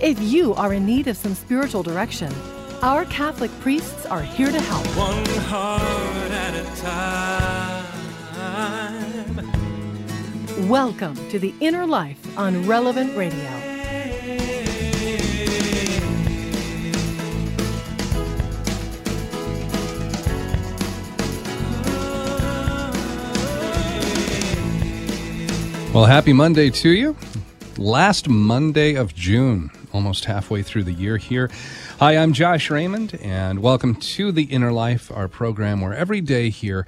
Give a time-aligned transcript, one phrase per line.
[0.00, 2.32] if you are in need of some spiritual direction,
[2.82, 4.86] our Catholic priests are here to help.
[4.96, 7.84] One heart at a time.
[10.68, 13.50] Welcome to The Inner Life on Relevant Radio.
[25.92, 27.16] Well, happy Monday to you.
[27.76, 31.50] Last Monday of June, almost halfway through the year here.
[31.98, 36.50] Hi, I'm Josh Raymond, and welcome to The Inner Life, our program where every day
[36.50, 36.86] here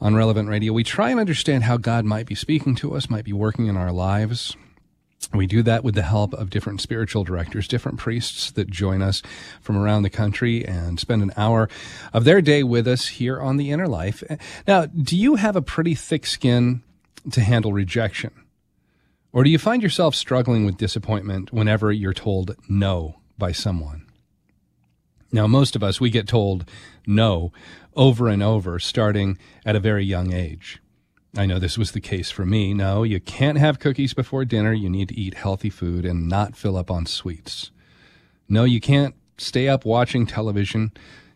[0.00, 3.26] on Relevant Radio, we try and understand how God might be speaking to us, might
[3.26, 4.56] be working in our lives.
[5.34, 9.20] We do that with the help of different spiritual directors, different priests that join us
[9.60, 11.68] from around the country and spend an hour
[12.14, 14.22] of their day with us here on The Inner Life.
[14.66, 16.82] Now, do you have a pretty thick skin
[17.30, 18.30] to handle rejection?
[19.32, 24.06] Or do you find yourself struggling with disappointment whenever you're told no by someone?
[25.30, 26.68] Now, most of us, we get told
[27.06, 27.52] no
[27.94, 30.80] over and over, starting at a very young age.
[31.36, 32.72] I know this was the case for me.
[32.72, 34.72] No, you can't have cookies before dinner.
[34.72, 37.70] You need to eat healthy food and not fill up on sweets.
[38.48, 40.90] No, you can't stay up watching television.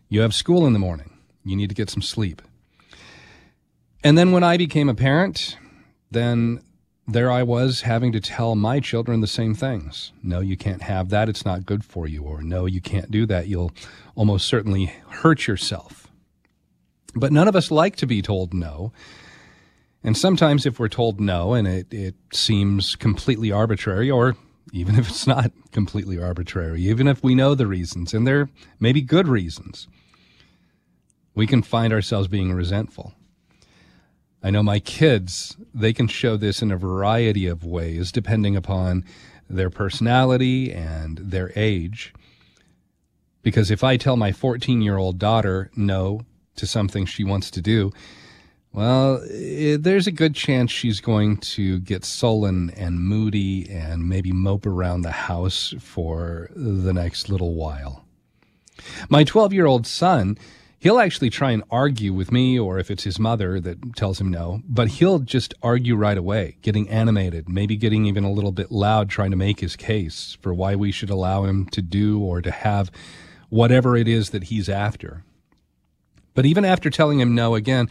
[0.09, 1.11] You have school in the morning.
[1.45, 2.41] You need to get some sleep.
[4.03, 5.57] And then when I became a parent,
[6.09, 6.61] then
[7.07, 10.11] there I was having to tell my children the same things.
[10.23, 11.29] No, you can't have that.
[11.29, 12.23] It's not good for you.
[12.23, 13.47] Or no, you can't do that.
[13.47, 13.71] You'll
[14.15, 16.07] almost certainly hurt yourself.
[17.15, 18.91] But none of us like to be told no.
[20.03, 24.35] And sometimes if we're told no and it, it seems completely arbitrary, or
[24.71, 28.49] even if it's not completely arbitrary, even if we know the reasons, and they're
[28.79, 29.87] maybe good reasons,
[31.35, 33.13] we can find ourselves being resentful.
[34.43, 39.05] I know my kids, they can show this in a variety of ways depending upon
[39.49, 42.13] their personality and their age.
[43.41, 46.21] Because if I tell my 14 year old daughter no
[46.57, 47.91] to something she wants to do,
[48.73, 54.33] well, it, there's a good chance she's going to get sullen and moody and maybe
[54.33, 58.03] mope around the house for the next little while.
[59.09, 60.37] My 12 year old son,
[60.83, 64.29] he'll actually try and argue with me or if it's his mother that tells him
[64.29, 68.69] no, but he'll just argue right away, getting animated, maybe getting even a little bit
[68.69, 72.41] loud, trying to make his case for why we should allow him to do or
[72.41, 72.91] to have
[73.47, 75.23] whatever it is that he's after.
[76.33, 77.89] But even after telling him no again,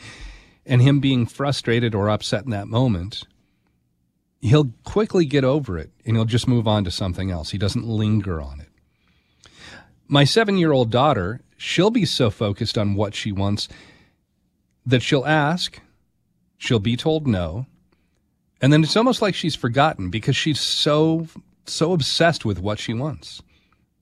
[0.66, 3.22] and him being frustrated or upset in that moment,
[4.42, 7.52] he'll quickly get over it and he'll just move on to something else.
[7.52, 8.68] He doesn't linger on it.
[10.08, 13.68] My seven year old daughter, she'll be so focused on what she wants
[14.84, 15.80] that she'll ask,
[16.58, 17.66] she'll be told no,
[18.60, 21.28] and then it's almost like she's forgotten because she's so
[21.64, 23.40] so obsessed with what she wants.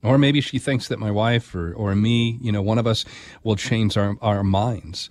[0.02, 3.04] Or maybe she thinks that my wife or, or me, you know, one of us
[3.42, 5.10] will change our, our minds.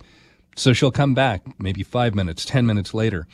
[0.56, 3.28] So she'll come back maybe five minutes, 10 minutes later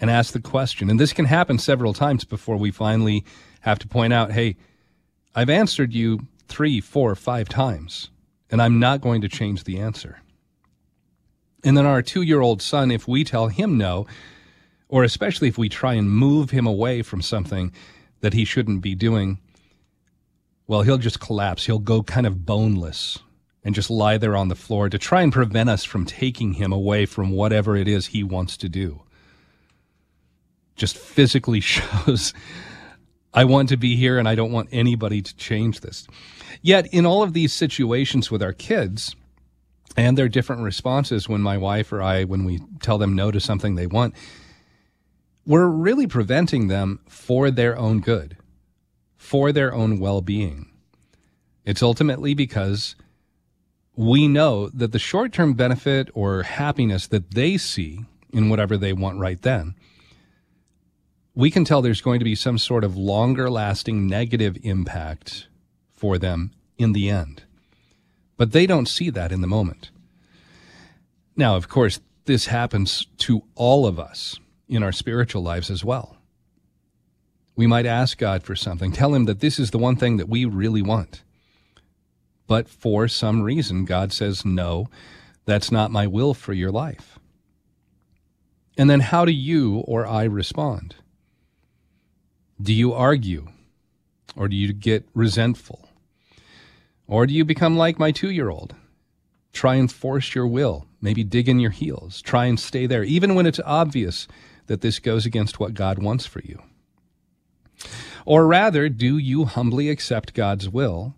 [0.00, 0.88] and ask the question.
[0.88, 3.26] And this can happen several times before we finally
[3.60, 4.56] have to point out, hey,
[5.34, 8.08] I've answered you three, four, five times
[8.50, 10.20] and I'm not going to change the answer.
[11.64, 14.06] And then our two year old son, if we tell him no,
[14.88, 17.72] or especially if we try and move him away from something
[18.20, 19.38] that he shouldn't be doing,
[20.66, 21.66] well, he'll just collapse.
[21.66, 23.18] He'll go kind of boneless
[23.64, 26.72] and just lie there on the floor to try and prevent us from taking him
[26.72, 29.02] away from whatever it is he wants to do.
[30.76, 32.32] Just physically shows
[33.34, 36.06] I want to be here and I don't want anybody to change this.
[36.62, 39.14] Yet, in all of these situations with our kids
[39.96, 43.40] and their different responses when my wife or I, when we tell them no to
[43.40, 44.14] something they want,
[45.46, 48.36] we're really preventing them for their own good,
[49.16, 50.70] for their own well being.
[51.64, 52.96] It's ultimately because
[53.94, 58.00] we know that the short term benefit or happiness that they see
[58.32, 59.74] in whatever they want right then,
[61.34, 65.48] we can tell there's going to be some sort of longer lasting negative impact
[65.96, 67.42] for them in the end.
[68.36, 69.90] But they don't see that in the moment.
[71.36, 74.38] Now, of course, this happens to all of us
[74.68, 76.16] in our spiritual lives as well.
[77.54, 80.28] We might ask God for something, tell Him that this is the one thing that
[80.28, 81.22] we really want.
[82.46, 84.88] But for some reason, God says, no,
[85.46, 87.18] that's not my will for your life.
[88.76, 90.96] And then how do you or I respond?
[92.60, 93.48] Do you argue?
[94.36, 95.85] Or do you get resentful?
[97.06, 98.74] Or do you become like my two year old?
[99.52, 103.34] Try and force your will, maybe dig in your heels, try and stay there, even
[103.34, 104.28] when it's obvious
[104.66, 106.62] that this goes against what God wants for you.
[108.24, 111.14] Or rather, do you humbly accept God's will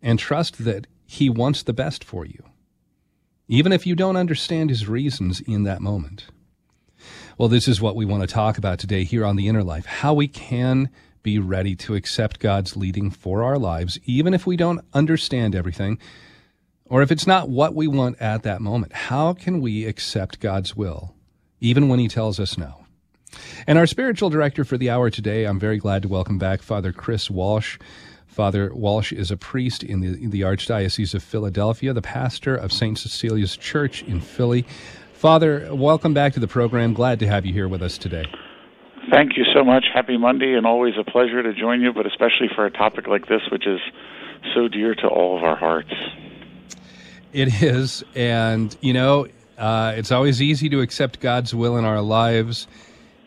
[0.00, 2.44] and trust that He wants the best for you,
[3.48, 6.26] even if you don't understand His reasons in that moment?
[7.36, 9.84] Well, this is what we want to talk about today here on The Inner Life
[9.84, 10.88] how we can
[11.26, 15.98] be ready to accept God's leading for our lives, even if we don't understand everything,
[16.84, 18.92] or if it's not what we want at that moment.
[18.92, 21.16] How can we accept God's will,
[21.58, 22.86] even when He tells us no?
[23.66, 26.92] And our spiritual director for the hour today, I'm very glad to welcome back Father
[26.92, 27.76] Chris Walsh.
[28.28, 32.72] Father Walsh is a priest in the, in the Archdiocese of Philadelphia, the pastor of
[32.72, 32.96] St.
[32.96, 34.64] Cecilia's Church in Philly.
[35.12, 36.94] Father, welcome back to the program.
[36.94, 38.26] Glad to have you here with us today.
[39.10, 39.86] Thank you so much.
[39.92, 43.28] Happy Monday, and always a pleasure to join you, but especially for a topic like
[43.28, 43.80] this, which is
[44.54, 45.92] so dear to all of our hearts.
[47.32, 48.02] It is.
[48.14, 52.66] And, you know, uh, it's always easy to accept God's will in our lives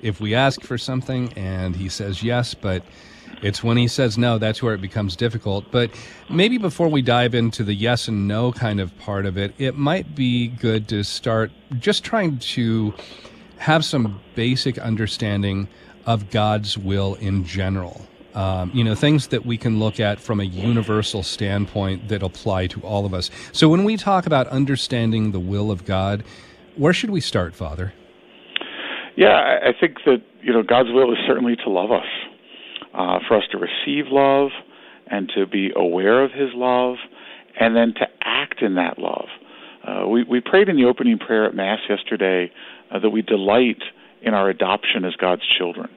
[0.02, 2.84] if we ask for something and he says yes, but
[3.42, 5.66] it's when he says no that's where it becomes difficult.
[5.72, 5.92] But
[6.30, 9.76] maybe before we dive into the yes and no kind of part of it, it
[9.76, 12.94] might be good to start just trying to
[13.60, 15.68] have some basic understanding
[16.06, 18.02] of God's will in general.
[18.34, 22.68] Um, you know, things that we can look at from a universal standpoint that apply
[22.68, 23.30] to all of us.
[23.52, 26.24] So when we talk about understanding the will of God,
[26.78, 27.92] where should we start, Father?
[29.16, 32.08] Yeah, I think that you know God's will is certainly to love us,
[32.94, 34.52] uh, for us to receive love,
[35.08, 36.96] and to be aware of His love,
[37.60, 39.28] and then to act in that love.
[39.86, 42.50] Uh, we we prayed in the opening prayer at Mass yesterday
[42.92, 43.82] uh, that we delight
[44.22, 45.90] in our adoption as God's children,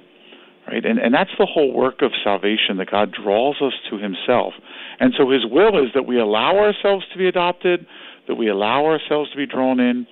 [0.69, 0.85] right?
[0.85, 4.55] And and that's the whole work of salvation that God draws us to Himself,
[5.01, 7.87] and so His will is that we allow ourselves to be adopted,
[8.29, 10.07] that we allow ourselves to be drawn in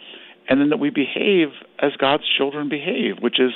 [0.51, 1.49] and then that we behave
[1.79, 3.53] as God's children behave, which is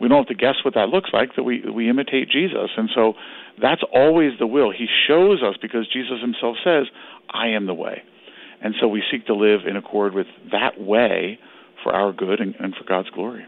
[0.00, 2.70] we don't have to guess what that looks like that we we imitate Jesus.
[2.76, 3.12] And so
[3.60, 4.72] that's always the will.
[4.72, 6.86] He shows us because Jesus himself says,
[7.28, 8.02] "I am the way."
[8.62, 11.38] And so we seek to live in accord with that way
[11.82, 13.46] for our good and, and for God's glory.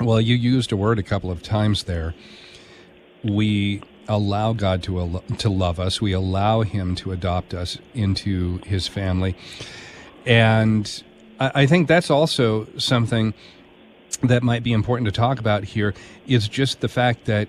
[0.00, 2.14] Well, you used a word a couple of times there.
[3.22, 6.00] We allow God to to love us.
[6.00, 9.36] We allow Him to adopt us into His family,
[10.26, 11.02] and
[11.40, 13.34] I think that's also something
[14.22, 15.94] that might be important to talk about here
[16.26, 17.48] is just the fact that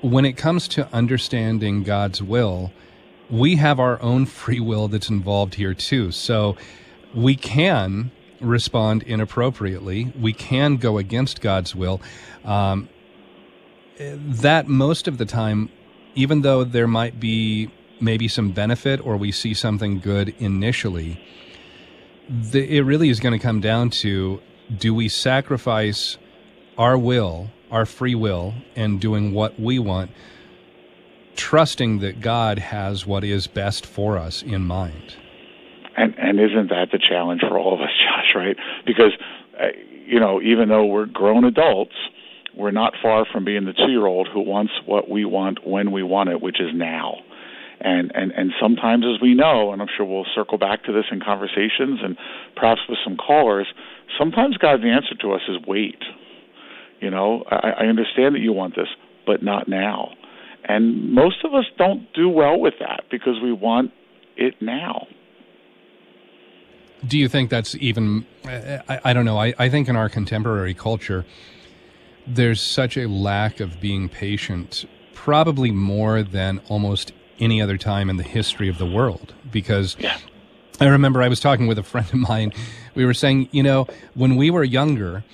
[0.00, 2.72] when it comes to understanding God's will,
[3.30, 6.12] we have our own free will that's involved here too.
[6.12, 6.56] So
[7.14, 10.12] we can respond inappropriately.
[10.18, 12.00] We can go against God's will.
[12.44, 12.88] Um,
[13.98, 15.70] that most of the time,
[16.14, 17.70] even though there might be
[18.00, 21.20] maybe some benefit or we see something good initially,
[22.28, 24.40] the, it really is going to come down to
[24.76, 26.16] do we sacrifice
[26.76, 30.10] our will, our free will, and doing what we want,
[31.36, 35.16] trusting that God has what is best for us in mind.
[35.96, 38.34] And and isn't that the challenge for all of us, Josh?
[38.34, 38.56] Right?
[38.86, 39.12] Because
[39.58, 39.68] uh,
[40.06, 41.94] you know, even though we're grown adults,
[42.56, 46.30] we're not far from being the two-year-old who wants what we want when we want
[46.30, 47.16] it, which is now.
[47.80, 51.04] And, and, and sometimes, as we know, and I'm sure we'll circle back to this
[51.10, 52.16] in conversations and
[52.56, 53.66] perhaps with some callers,
[54.16, 56.02] sometimes God's answer to us is wait.
[57.00, 58.88] You know, I, I understand that you want this,
[59.26, 60.12] but not now.
[60.66, 63.90] And most of us don't do well with that because we want
[64.36, 65.06] it now.
[67.06, 70.74] Do you think that's even, I, I don't know, I, I think in our contemporary
[70.74, 71.24] culture,
[72.26, 78.16] there's such a lack of being patient, probably more than almost any other time in
[78.16, 80.16] the history of the world because yeah.
[80.80, 82.52] I remember I was talking with a friend of mine.
[82.94, 85.24] We were saying, you know, when we were younger,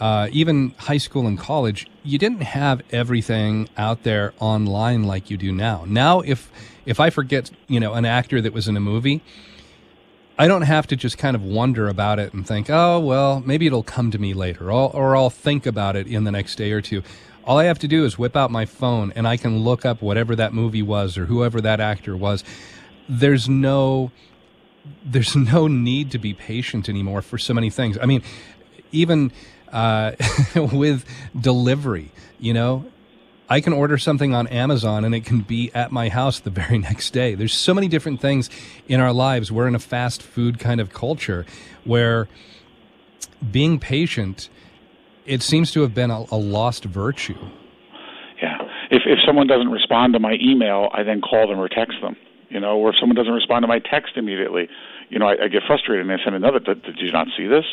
[0.00, 5.36] uh, even high school and college, you didn't have everything out there online like you
[5.36, 5.84] do now.
[5.86, 6.50] Now, if
[6.86, 9.22] if I forget, you know, an actor that was in a movie,
[10.38, 13.66] I don't have to just kind of wonder about it and think, oh well, maybe
[13.66, 16.70] it'll come to me later, or, or I'll think about it in the next day
[16.70, 17.02] or two.
[17.44, 20.00] All I have to do is whip out my phone and I can look up
[20.00, 22.44] whatever that movie was or whoever that actor was.
[23.08, 24.12] There's no
[25.04, 27.98] there's no need to be patient anymore for so many things.
[28.00, 28.22] I mean,
[28.92, 29.32] even
[29.72, 30.12] uh,
[30.54, 31.04] with
[31.38, 32.10] delivery.
[32.38, 32.84] You know,
[33.48, 36.78] I can order something on Amazon and it can be at my house the very
[36.88, 37.34] next day.
[37.34, 38.50] There's so many different things
[38.88, 39.50] in our lives.
[39.50, 41.46] We're in a fast food kind of culture
[41.84, 42.28] where
[43.50, 44.48] being patient,
[45.24, 47.38] it seems to have been a, a lost virtue.
[48.42, 48.58] Yeah.
[48.90, 52.16] If if someone doesn't respond to my email, I then call them or text them.
[52.48, 54.70] You know, or if someone doesn't respond to my text immediately,
[55.10, 56.58] you know, I, I get frustrated and I send another.
[56.58, 57.66] Did, did you not see this?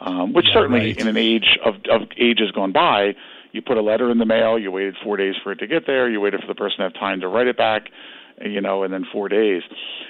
[0.00, 1.00] Um, which yeah, certainly, right.
[1.00, 3.14] in an age of of ages gone by,
[3.52, 5.86] you put a letter in the mail, you waited four days for it to get
[5.86, 7.84] there, you waited for the person to have time to write it back,
[8.40, 9.62] you know, and then four days.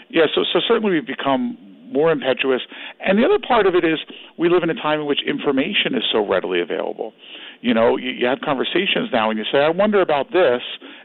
[0.08, 1.56] Yeah, so so certainly we've become
[1.92, 2.62] more impetuous.
[3.00, 3.98] And the other part of it is
[4.38, 7.12] we live in a time in which information is so readily available.
[7.60, 10.60] You know, you, you have conversations now and you say, I wonder about this.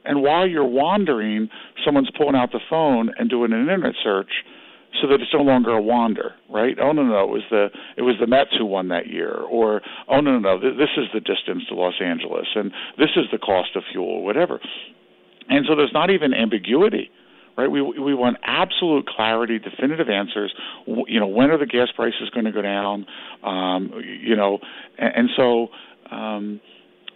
[0.05, 1.49] And while you're wandering,
[1.85, 4.31] someone's pulling out the phone and doing an internet search
[5.01, 6.77] so that it's no longer a wander, right?
[6.81, 9.81] Oh no, no, it was the it was the Mets who won that year, or
[10.07, 13.38] oh no, no, no, this is the distance to Los Angeles, and this is the
[13.38, 14.59] cost of fuel, or whatever.
[15.50, 17.12] And so there's not even ambiguity
[17.57, 17.69] right?
[17.69, 20.53] We we want absolute clarity, definitive answers.
[20.88, 23.05] You know, when are the gas prices going to go down?
[23.43, 24.59] Um, you know,
[24.97, 25.67] and, and so.
[26.12, 26.62] Um,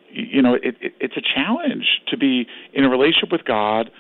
[0.10, 3.92] you know, it, it, it's a challenge to be in a relationship with God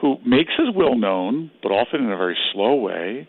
[0.00, 3.28] who makes his will known, but often in a very slow way,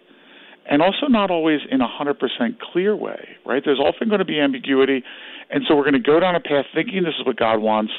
[0.70, 3.64] and also not always in a 100% clear way, right?
[3.64, 5.04] There's often going to be ambiguity,
[5.50, 7.94] and so we're going to go down a path thinking this is what God wants,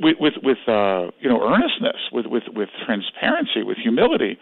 [0.00, 4.38] with with, with uh, you know earnestness, with with with transparency, with humility.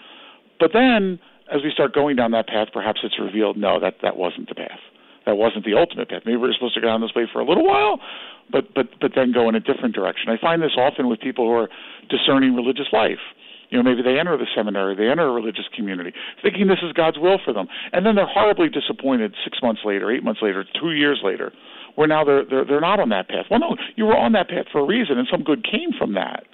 [0.61, 1.19] But then,
[1.53, 4.55] as we start going down that path, perhaps it's revealed no, that that wasn't the
[4.55, 4.81] path.
[5.27, 6.23] That wasn't the ultimate path.
[6.27, 8.01] Maybe we're supposed to go down this way for a little while,
[8.51, 10.29] but but but then go in a different direction.
[10.29, 11.69] I find this often with people who are
[12.09, 13.23] discerning religious life.
[13.71, 16.13] You know, maybe they enter the seminary, they enter a religious community,
[16.43, 20.13] thinking this is God's will for them, and then they're horribly disappointed six months later,
[20.13, 21.53] eight months later, two years later,
[21.97, 23.47] where now they're they're they're not on that path.
[23.51, 26.15] Well, no, you were on that path for a reason, and some good came from
[26.15, 26.45] that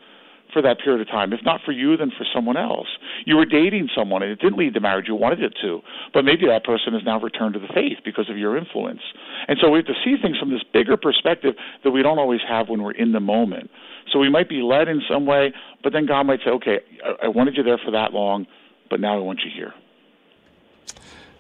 [0.53, 1.33] for that period of time.
[1.33, 2.89] If not for you, then for someone else.
[3.25, 5.81] You were dating someone and it didn't lead to marriage you wanted it to,
[6.13, 9.01] but maybe that person has now returned to the faith because of your influence.
[9.49, 11.55] And so we have to see things from this bigger perspective
[11.85, 13.71] that we don't always have when we're in the moment.
[14.13, 15.53] So we might be led in some way,
[15.83, 18.47] but then God might say, okay, I, I wanted you there for that long,
[18.89, 19.73] but now I want you here.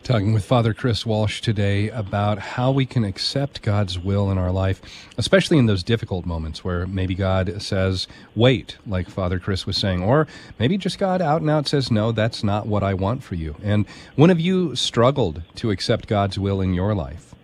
[0.02, 4.50] Talking with Father Chris Walsh today about how we can accept God's will in our
[4.50, 4.80] life,
[5.18, 10.02] especially in those difficult moments where maybe God says, wait, like Father Chris was saying,
[10.02, 10.26] or
[10.58, 13.56] maybe just God out and out says, no, that's not what I want for you.
[13.62, 13.84] And
[14.16, 17.34] when have you struggled to accept God's will in your life?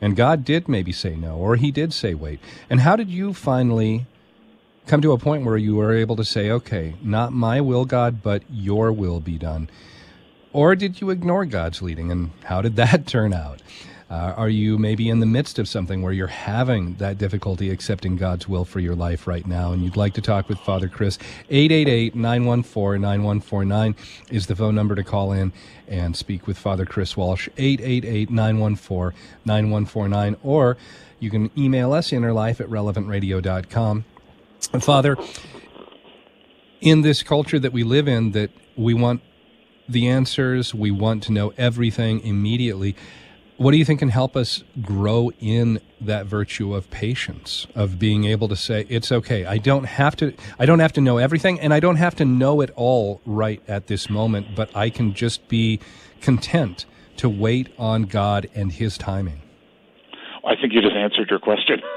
[0.00, 2.40] And God did maybe say no, or He did say wait.
[2.68, 4.06] And how did you finally
[4.88, 8.22] come to a point where you were able to say, okay, not my will, God,
[8.24, 9.70] but your will be done?
[10.52, 12.10] Or did you ignore God's leading?
[12.10, 13.62] And how did that turn out?
[14.10, 18.16] Uh, are you maybe in the midst of something where you're having that difficulty accepting
[18.16, 21.16] God's will for your life right now and you'd like to talk with Father Chris?
[21.48, 23.96] 888 914 9149
[24.30, 25.50] is the phone number to call in
[25.88, 27.48] and speak with Father Chris Walsh.
[27.56, 30.36] 888 914 9149.
[30.42, 30.76] Or
[31.18, 34.04] you can email us innerlife at relevantradio.com.
[34.80, 35.16] Father,
[36.82, 39.22] in this culture that we live in, that we want
[39.92, 40.74] the answers.
[40.74, 42.96] We want to know everything immediately.
[43.56, 48.24] What do you think can help us grow in that virtue of patience, of being
[48.24, 49.44] able to say, it's okay.
[49.44, 52.24] I don't have to, I don't have to know everything and I don't have to
[52.24, 55.78] know it all right at this moment, but I can just be
[56.20, 56.86] content
[57.18, 59.42] to wait on God and his timing.
[60.44, 61.80] I think you just answered your question.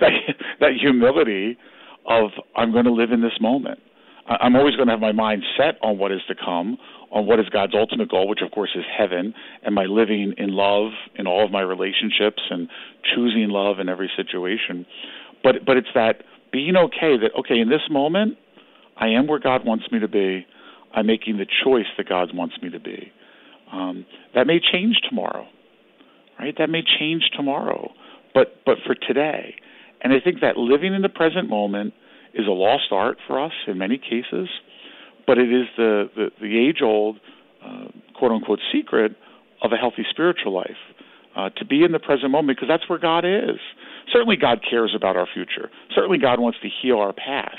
[0.00, 0.12] that,
[0.60, 1.58] that humility
[2.06, 3.80] of I'm going to live in this moment.
[4.26, 6.78] I'm always going to have my mind set on what is to come,
[7.12, 10.50] on what is God's ultimate goal, which of course is heaven, and my living in
[10.50, 12.68] love in all of my relationships and
[13.14, 14.86] choosing love in every situation.
[15.42, 18.38] But but it's that being okay that okay in this moment
[18.96, 20.46] I am where God wants me to be.
[20.94, 23.12] I'm making the choice that God wants me to be.
[23.72, 24.04] Um,
[24.34, 25.46] that may change tomorrow,
[26.38, 26.54] right?
[26.58, 27.92] That may change tomorrow,
[28.34, 29.54] but but for today,
[30.02, 31.92] and I think that living in the present moment
[32.32, 34.48] is a lost art for us in many cases
[35.26, 37.18] but it is the the, the age old
[37.64, 39.16] uh, quote unquote secret
[39.62, 40.80] of a healthy spiritual life.
[41.34, 43.56] Uh, to be in the present moment because that's where God is.
[44.12, 45.70] Certainly, God cares about our future.
[45.94, 47.56] Certainly, God wants to heal our past.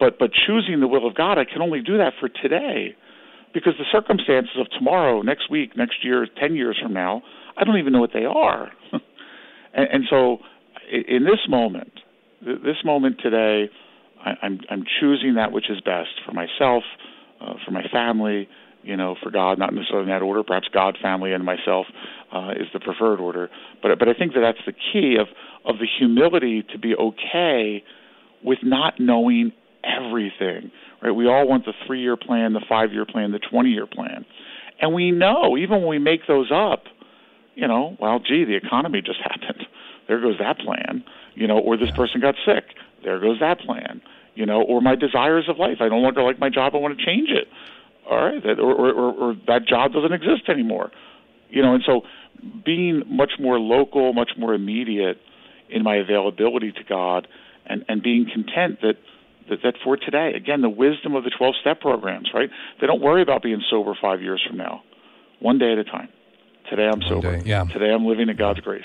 [0.00, 2.96] But but choosing the will of God, I can only do that for today,
[3.52, 7.22] because the circumstances of tomorrow, next week, next year, ten years from now,
[7.56, 8.70] I don't even know what they are.
[9.74, 10.38] and, and so,
[10.90, 11.92] in this moment,
[12.40, 13.70] this moment today,
[14.26, 16.82] I, I'm I'm choosing that which is best for myself,
[17.40, 18.48] uh, for my family,
[18.82, 20.42] you know, for God, not necessarily in that order.
[20.42, 21.86] Perhaps God, family, and myself
[22.32, 23.48] uh, is the preferred order.
[23.82, 25.28] But but I think that that's the key of
[25.64, 27.82] of the humility to be okay
[28.44, 29.52] with not knowing
[29.84, 30.70] everything.
[31.02, 31.12] Right?
[31.12, 34.24] We all want the three year plan, the five year plan, the twenty year plan,
[34.80, 36.84] and we know even when we make those up,
[37.54, 39.66] you know, well, gee, the economy just happened.
[40.08, 41.04] There goes that plan.
[41.34, 42.64] You know, or this person got sick.
[43.02, 44.02] There goes that plan.
[44.34, 45.78] You know, or my desires of life.
[45.80, 46.74] I no longer like my job.
[46.74, 47.48] I want to change it
[48.08, 50.92] all right, that, or, or, or that job doesn't exist anymore.
[51.50, 52.02] You know, and so
[52.64, 55.20] being much more local, much more immediate
[55.68, 57.26] in my availability to God,
[57.64, 58.94] and and being content that
[59.48, 62.50] that, that for today, again, the wisdom of the 12 step programs, right?
[62.80, 64.82] They don't worry about being sober five years from now,
[65.40, 66.08] one day at a time.
[66.68, 67.38] Today I'm sober.
[67.38, 67.64] Day, yeah.
[67.64, 68.82] Today I'm living in God's grace.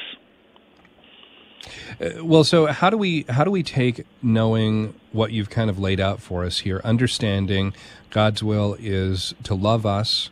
[2.00, 5.80] Uh, well, so how do we how do we take knowing what you've kind of
[5.80, 7.74] laid out for us here, understanding
[8.10, 10.30] God's will is to love us,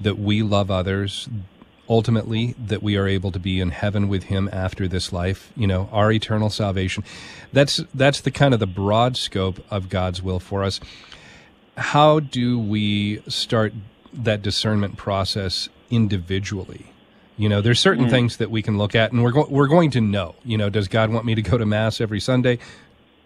[0.00, 1.28] that we love others,
[1.88, 5.66] ultimately that we are able to be in heaven with him after this life, you
[5.66, 7.04] know, our eternal salvation.
[7.52, 10.80] That's that's the kind of the broad scope of God's will for us.
[11.76, 13.72] How do we start
[14.12, 16.92] that discernment process individually?
[17.38, 18.10] You know, there's certain mm.
[18.10, 20.34] things that we can look at, and we're go- we're going to know.
[20.44, 22.58] You know, does God want me to go to mass every Sunday?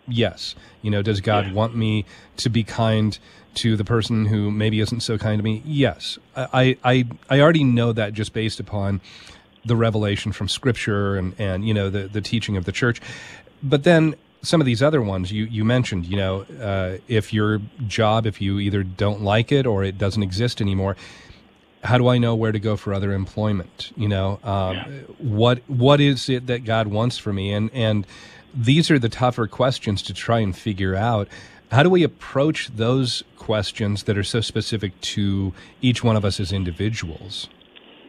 [0.07, 0.55] Yes.
[0.83, 1.53] You know, does God yeah.
[1.55, 2.05] want me
[2.37, 3.19] to be kind
[3.55, 5.63] to the person who maybe isn't so kind to me?
[5.65, 6.19] Yes.
[6.37, 9.01] I I I already know that just based upon
[9.65, 13.01] the revelation from Scripture and and you know the the teaching of the church.
[13.63, 17.61] But then some of these other ones you, you mentioned, you know, uh, if your
[17.87, 20.97] job, if you either don't like it or it doesn't exist anymore,
[21.83, 23.93] how do I know where to go for other employment?
[23.97, 24.87] You know, um, yeah.
[25.19, 27.53] what what is it that God wants for me?
[27.53, 28.07] And and
[28.55, 31.29] these are the tougher questions to try and figure out.
[31.71, 36.39] How do we approach those questions that are so specific to each one of us
[36.39, 37.49] as individuals?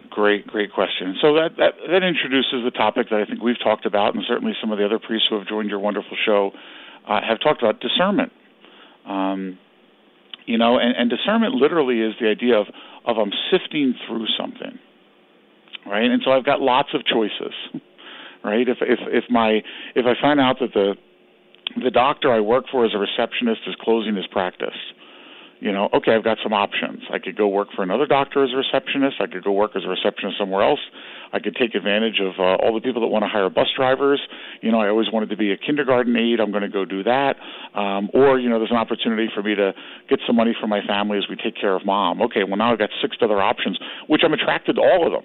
[0.10, 1.15] Great, great question.
[1.22, 4.53] So that, that that introduces the topic that I think we've talked about, and certainly
[4.62, 6.51] some of the other priests who have joined your wonderful show
[7.08, 8.32] uh, have talked about discernment.
[9.08, 9.58] Um,
[10.46, 12.68] you know, and, and discernment literally is the idea of
[13.06, 14.80] of I'm sifting through something,
[15.86, 16.10] right?
[16.10, 17.54] And so I've got lots of choices,
[18.44, 18.68] right?
[18.68, 19.62] If if if my
[19.96, 20.96] if I find out that the
[21.84, 24.78] the doctor I work for as a receptionist is closing his practice,
[25.63, 27.04] you know, okay, I've got some options.
[27.10, 29.15] I could go work for another doctor as a receptionist.
[29.21, 30.82] I could go work as a receptionist somewhere else.
[31.32, 34.19] I could take advantage of uh, all the people that want to hire bus drivers.
[34.62, 36.41] You know, I always wanted to be a kindergarten aide.
[36.41, 37.38] I'm going to go do that.
[37.73, 39.71] Um, or, you know, there's an opportunity for me to
[40.10, 42.21] get some money for my family as we take care of mom.
[42.23, 45.23] Okay, well, now I've got six other options, which I'm attracted to all of them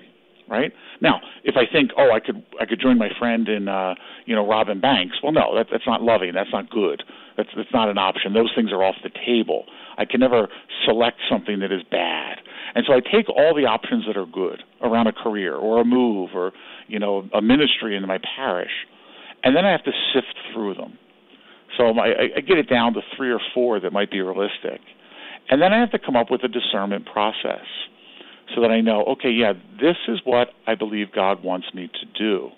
[0.48, 0.72] right?
[1.00, 3.94] Now, if I think, oh, I could I could join my friend in uh,
[4.26, 6.32] you know robbing banks, well, no, that, that's not loving.
[6.34, 7.02] That's not good.
[7.36, 8.32] That's that's not an option.
[8.32, 9.66] Those things are off the table.
[9.98, 10.48] I can never
[10.86, 12.38] select something that is bad.
[12.74, 15.84] And so I take all the options that are good around a career or a
[15.84, 16.52] move or,
[16.86, 18.70] you know, a ministry in my parish,
[19.42, 20.98] and then I have to sift through them.
[21.76, 24.80] So my, I, I get it down to three or four that might be realistic.
[25.50, 27.66] And then I have to come up with a discernment process
[28.54, 32.18] so that I know, okay, yeah, this is what I believe God wants me to
[32.18, 32.50] do.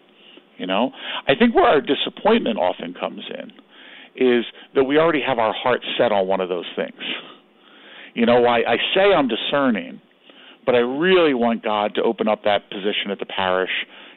[0.58, 0.92] You know,
[1.26, 3.50] I think where our disappointment often comes in
[4.14, 7.00] is that we already have our heart set on one of those things.
[8.14, 10.00] You know, I, I say I'm discerning,
[10.66, 13.70] but I really want God to open up that position at the parish,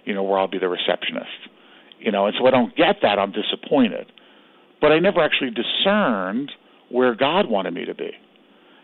[0.03, 1.29] you know, where I'll be the receptionist.
[1.99, 4.11] You know, and so I don't get that, I'm disappointed.
[4.81, 6.51] But I never actually discerned
[6.89, 8.11] where God wanted me to be.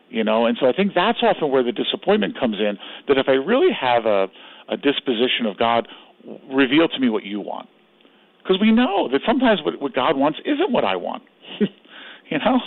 [0.10, 3.28] You know, and so I think that's often where the disappointment comes in, that if
[3.28, 4.28] I really have a,
[4.68, 5.88] a disposition of God,
[6.52, 7.70] reveal to me what you want
[8.50, 11.22] because we know that sometimes what, what God wants isn't what I want.
[11.60, 12.58] you know,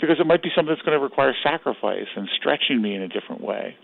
[0.00, 3.08] because it might be something that's going to require sacrifice and stretching me in a
[3.08, 3.74] different way.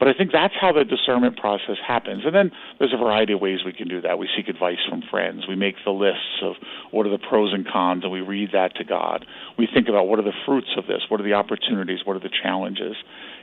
[0.00, 2.22] But I think that's how the discernment process happens.
[2.24, 4.18] And then there's a variety of ways we can do that.
[4.18, 5.46] We seek advice from friends.
[5.46, 6.54] We make the lists of
[6.90, 9.26] what are the pros and cons, and we read that to God.
[9.58, 12.20] We think about what are the fruits of this, what are the opportunities, what are
[12.20, 12.96] the challenges,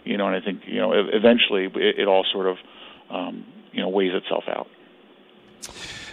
[0.03, 0.25] you know.
[0.25, 2.57] And I think you know eventually it, it all sort of
[3.11, 4.67] um, you know weighs itself out.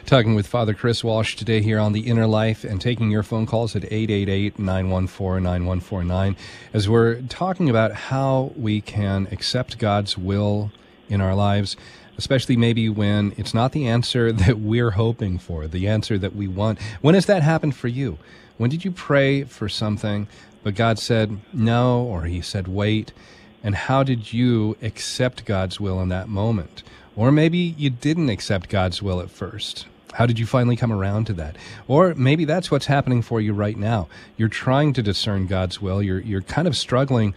[0.07, 3.47] Talking with Father Chris Walsh today here on The Inner Life and taking your phone
[3.47, 6.37] calls at 888 914 9149
[6.75, 10.71] as we're talking about how we can accept God's will
[11.09, 11.75] in our lives,
[12.19, 16.49] especially maybe when it's not the answer that we're hoping for, the answer that we
[16.49, 16.79] want.
[17.01, 18.19] When has that happened for you?
[18.59, 20.29] When did you pray for something,
[20.63, 23.15] but God said no, or He said wait?
[23.63, 26.83] And how did you accept God's will in that moment?
[27.17, 29.87] Or maybe you didn't accept God's will at first.
[30.15, 31.57] How did you finally come around to that?
[31.89, 34.09] Or maybe that's what's happening for you right now.
[34.37, 36.03] You're trying to discern God's will.
[36.03, 37.35] You're you're kind of struggling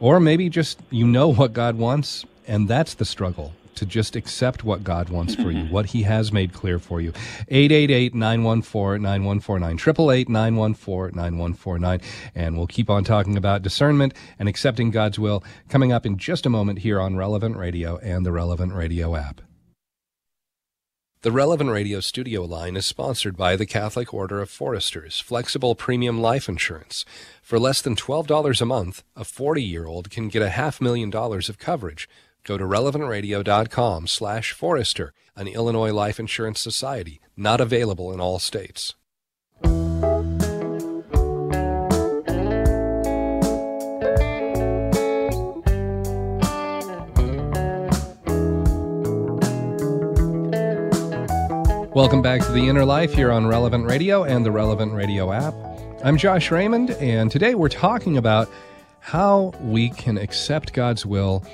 [0.00, 4.64] Or maybe just you know what God wants, and that's the struggle to just accept
[4.64, 5.72] what God wants for you, mm-hmm.
[5.72, 7.12] what He has made clear for you.
[7.48, 12.00] 888 914 9149, 888 914 9149.
[12.34, 16.46] And we'll keep on talking about discernment and accepting God's will coming up in just
[16.46, 19.47] a moment here on Relevant Radio and the Relevant Radio app.
[21.22, 26.20] The Relevant Radio studio line is sponsored by the Catholic Order of Foresters Flexible Premium
[26.20, 27.04] Life Insurance.
[27.42, 31.10] For less than $12 a month, a 40 year old can get a half million
[31.10, 32.08] dollars of coverage.
[32.44, 34.54] Go to relevantradio.com slash
[35.34, 38.94] an Illinois Life Insurance Society, not available in all states.
[51.98, 55.52] Welcome back to The Inner Life here on Relevant Radio and the Relevant Radio app.
[56.04, 58.48] I'm Josh Raymond, and today we're talking about
[59.00, 61.44] how we can accept God's will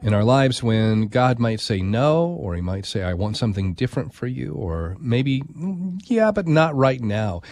[0.00, 3.74] in our lives when God might say no, or He might say, I want something
[3.74, 5.42] different for you, or maybe,
[6.06, 7.42] yeah, but not right now.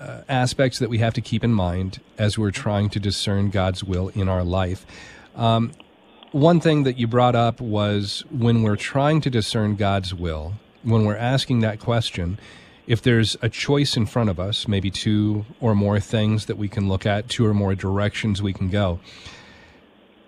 [0.00, 3.84] uh, aspects that we have to keep in mind as we're trying to discern God's
[3.84, 4.84] will in our life.
[5.36, 5.72] Um,
[6.32, 11.04] one thing that you brought up was when we're trying to discern God's will, when
[11.04, 12.38] we're asking that question,
[12.86, 16.68] if there's a choice in front of us, maybe two or more things that we
[16.68, 18.98] can look at, two or more directions we can go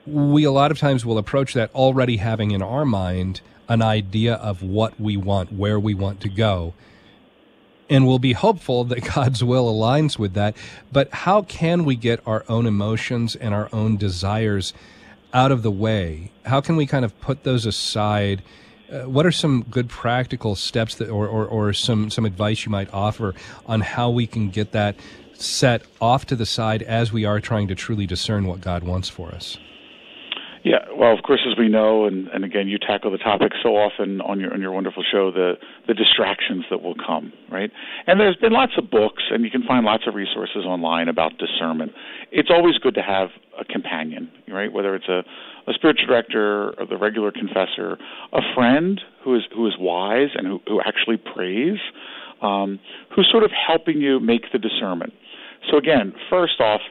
[0.07, 4.35] we a lot of times will approach that already having in our mind an idea
[4.35, 6.75] of what we want, where we want to go.
[7.89, 10.57] And we'll be hopeful that God's will aligns with that.
[10.91, 14.73] But how can we get our own emotions and our own desires
[15.33, 16.33] out of the way?
[16.45, 18.43] How can we kind of put those aside?
[18.91, 22.71] Uh, what are some good practical steps that, or, or, or some, some advice you
[22.71, 23.35] might offer
[23.67, 24.97] on how we can get that
[25.33, 29.09] set off to the side as we are trying to truly discern what God wants
[29.09, 29.57] for us?
[30.65, 33.71] Yeah, well, of course, as we know, and, and again, you tackle the topic so
[33.71, 35.55] often on your on your wonderful show, the
[35.89, 37.71] the distractions that will come, right?
[38.07, 41.33] And there's been lots of books, and you can find lots of resources online about
[41.37, 41.91] discernment.
[42.31, 44.73] It's always good to have a companion, right?
[44.73, 45.25] Whether it's a
[45.69, 47.99] a spiritual director, or the regular confessor,
[48.33, 51.79] a friend who is who is wise and who who actually prays,
[52.41, 52.79] um,
[53.17, 55.13] who's sort of helping you make the discernment.
[55.73, 56.83] So again, first off,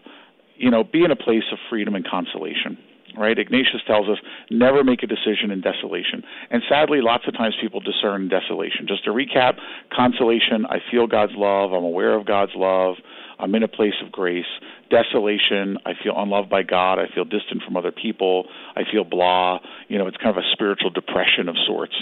[0.58, 2.78] you know, be in a place of freedom and consolation
[3.18, 3.38] right?
[3.38, 4.18] Ignatius tells us
[4.50, 6.24] never make a decision in desolation.
[6.50, 8.88] And sadly, lots of times people discern desolation.
[8.88, 9.58] Just to recap,
[9.92, 12.96] consolation, I feel God's love, I'm aware of God's love,
[13.42, 14.46] I'm in a place of grace.
[14.90, 19.60] Desolation, I feel unloved by God, I feel distant from other people, I feel blah.
[19.88, 21.96] You know, it's kind of a spiritual depression of sorts.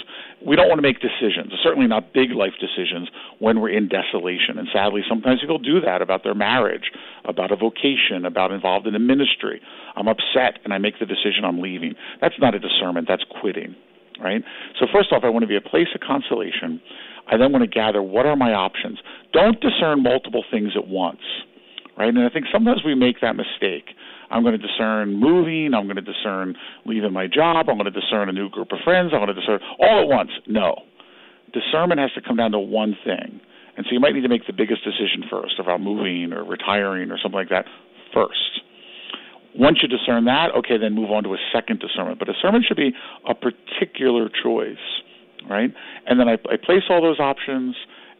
[0.44, 4.58] We don't want to make decisions, certainly not big life decisions, when we're in desolation.
[4.58, 6.92] And sadly, sometimes people do that about their marriage,
[7.24, 9.60] about a vocation, about involved in a ministry.
[9.96, 11.94] I'm upset and I make the decision I'm leaving.
[12.20, 13.74] That's not a discernment, that's quitting
[14.20, 14.42] right?
[14.78, 16.80] So first off, I want to be a place of consolation.
[17.30, 18.98] I then want to gather what are my options.
[19.32, 21.22] Don't discern multiple things at once,
[21.96, 22.08] right?
[22.08, 23.94] And I think sometimes we make that mistake.
[24.30, 25.74] I'm going to discern moving.
[25.74, 26.54] I'm going to discern
[26.86, 27.68] leaving my job.
[27.68, 29.10] I'm going to discern a new group of friends.
[29.12, 30.30] I'm going to discern all at once.
[30.46, 30.76] No.
[31.52, 33.40] Discernment has to come down to one thing.
[33.76, 37.10] And so you might need to make the biggest decision first about moving or retiring
[37.10, 37.66] or something like that
[38.14, 38.60] first.
[39.56, 42.18] Once you discern that, okay, then move on to a second discernment.
[42.18, 42.92] But discernment should be
[43.28, 44.76] a particular choice
[45.48, 45.72] right?
[46.06, 47.76] And then I, I place all those options,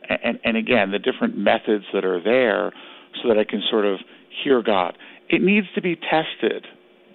[0.08, 2.72] and, and again, the different methods that are there,
[3.20, 3.98] so that I can sort of
[4.42, 4.96] hear God.
[5.28, 6.66] It needs to be tested,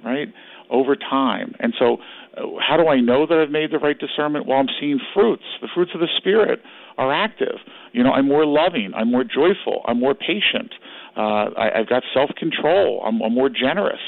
[0.03, 0.27] right,
[0.69, 1.55] over time.
[1.59, 1.97] And so,
[2.37, 4.45] uh, how do I know that I've made the right discernment?
[4.47, 5.43] Well, I'm seeing fruits.
[5.61, 6.61] The fruits of the Spirit
[6.97, 7.57] are active.
[7.93, 8.93] You know, I'm more loving.
[8.95, 9.83] I'm more joyful.
[9.85, 10.73] I'm more patient.
[11.17, 13.01] Uh, I, I've got self control.
[13.05, 14.01] I'm, I'm more generous.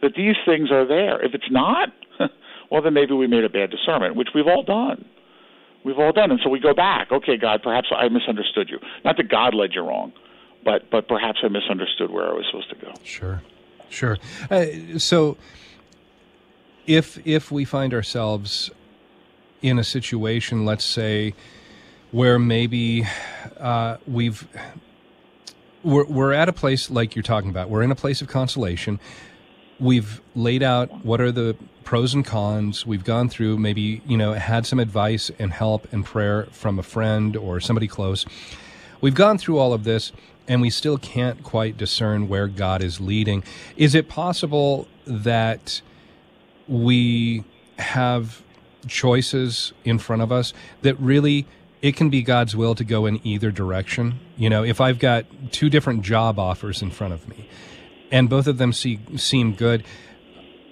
[0.00, 1.24] That these things are there.
[1.24, 1.88] If it's not,
[2.70, 5.04] well, then maybe we made a bad discernment, which we've all done.
[5.84, 7.10] We've all done, and so we go back.
[7.10, 8.78] Okay, God, perhaps I misunderstood you.
[9.04, 10.12] Not that God led you wrong,
[10.64, 12.92] but but perhaps I misunderstood where I was supposed to go.
[13.02, 13.42] Sure,
[13.92, 14.16] Sure.
[14.50, 14.64] Uh,
[14.98, 15.36] so,
[16.86, 18.70] if if we find ourselves
[19.60, 21.34] in a situation, let's say,
[22.10, 23.06] where maybe
[23.58, 24.46] uh, we've
[25.82, 27.70] we're, we're at a place like you're talking about.
[27.70, 29.00] We're in a place of consolation.
[29.80, 32.86] We've laid out what are the pros and cons.
[32.86, 36.82] We've gone through maybe you know had some advice and help and prayer from a
[36.82, 38.26] friend or somebody close.
[39.00, 40.12] We've gone through all of this
[40.48, 43.44] and we still can't quite discern where God is leading.
[43.76, 45.82] Is it possible that
[46.68, 47.44] we
[47.78, 48.42] have
[48.86, 51.46] choices in front of us that really
[51.80, 54.20] it can be God's will to go in either direction?
[54.36, 57.48] You know, if I've got two different job offers in front of me
[58.10, 59.84] and both of them see, seem good,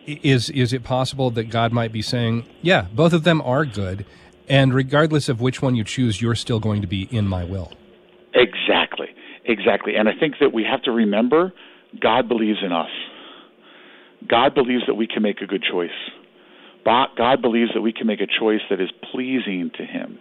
[0.06, 4.04] is is it possible that God might be saying, "Yeah, both of them are good,
[4.48, 7.72] and regardless of which one you choose, you're still going to be in my will."
[8.34, 9.08] Exactly.
[9.44, 9.96] Exactly.
[9.96, 11.52] And I think that we have to remember
[12.00, 12.90] God believes in us.
[14.28, 15.90] God believes that we can make a good choice.
[16.84, 20.18] God believes that we can make a choice that is pleasing to Him.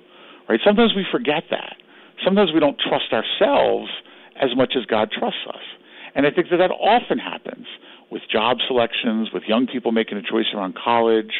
[0.48, 0.60] Right?
[0.66, 1.76] Sometimes we forget that.
[2.24, 3.90] Sometimes we don't trust ourselves
[4.42, 5.64] as much as God trusts us.
[6.16, 7.66] And I think that that often happens
[8.12, 11.32] with job selections, with young people making a choice around college,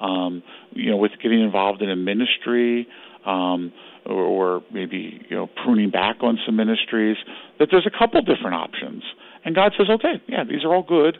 [0.00, 0.42] um,
[0.72, 2.86] you know, with getting involved in a ministry,
[3.26, 3.72] um,
[4.06, 7.16] or, or maybe you know pruning back on some ministries.
[7.58, 9.02] That there's a couple different options,
[9.44, 11.18] and God says, okay, yeah, these are all good.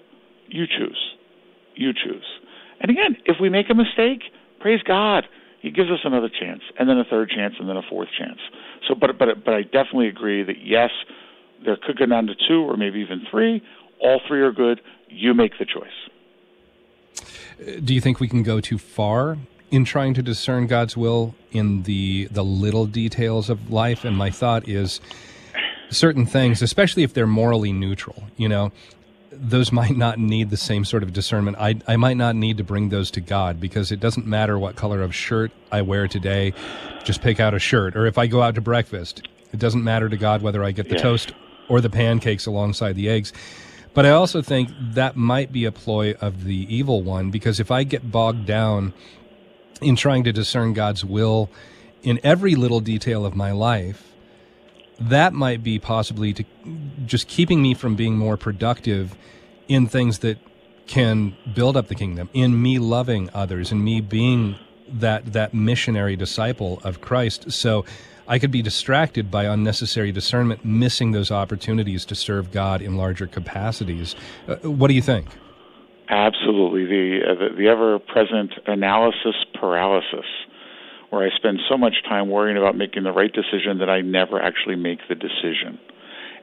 [0.51, 0.99] You choose.
[1.75, 2.27] You choose.
[2.81, 4.23] And again, if we make a mistake,
[4.61, 5.25] praise God.
[5.61, 8.39] He gives us another chance, and then a third chance, and then a fourth chance.
[8.89, 10.91] So, but but but I definitely agree that yes,
[11.65, 13.63] there could go down to two or maybe even three.
[14.01, 14.81] All three are good.
[15.09, 15.91] You make the choice.
[17.61, 19.37] Uh, do you think we can go too far
[19.71, 24.05] in trying to discern God's will in the the little details of life.
[24.05, 25.01] And my thought is
[25.91, 28.73] certain things, especially if they're morally neutral, you know,
[29.33, 31.57] those might not need the same sort of discernment.
[31.61, 34.77] I, I might not need to bring those to God because it doesn't matter what
[34.77, 36.53] color of shirt I wear today.
[37.05, 37.97] Just pick out a shirt.
[37.97, 40.89] Or if I go out to breakfast, it doesn't matter to God whether I get
[40.89, 41.33] the toast
[41.69, 43.33] or the pancakes alongside the eggs.
[43.95, 47.71] But I also think that might be a ploy of the evil one because if
[47.71, 48.93] I get bogged down
[49.81, 51.51] in trying to discern God's will
[52.03, 54.10] in every little detail of my life,
[55.01, 56.45] that might be possibly to
[57.07, 59.17] just keeping me from being more productive
[59.69, 60.39] in things that
[60.87, 64.57] can build up the kingdom, in me loving others, and me being
[64.89, 67.53] that that missionary disciple of Christ.
[67.53, 67.85] So
[68.27, 73.27] I could be distracted by unnecessary discernment, missing those opportunities to serve God in larger
[73.27, 74.17] capacities.
[74.49, 75.29] Uh, what do you think?
[76.09, 80.27] Absolutely, the uh, the, the ever-present analysis paralysis,
[81.11, 84.41] where I spend so much time worrying about making the right decision that I never
[84.41, 85.79] actually make the decision.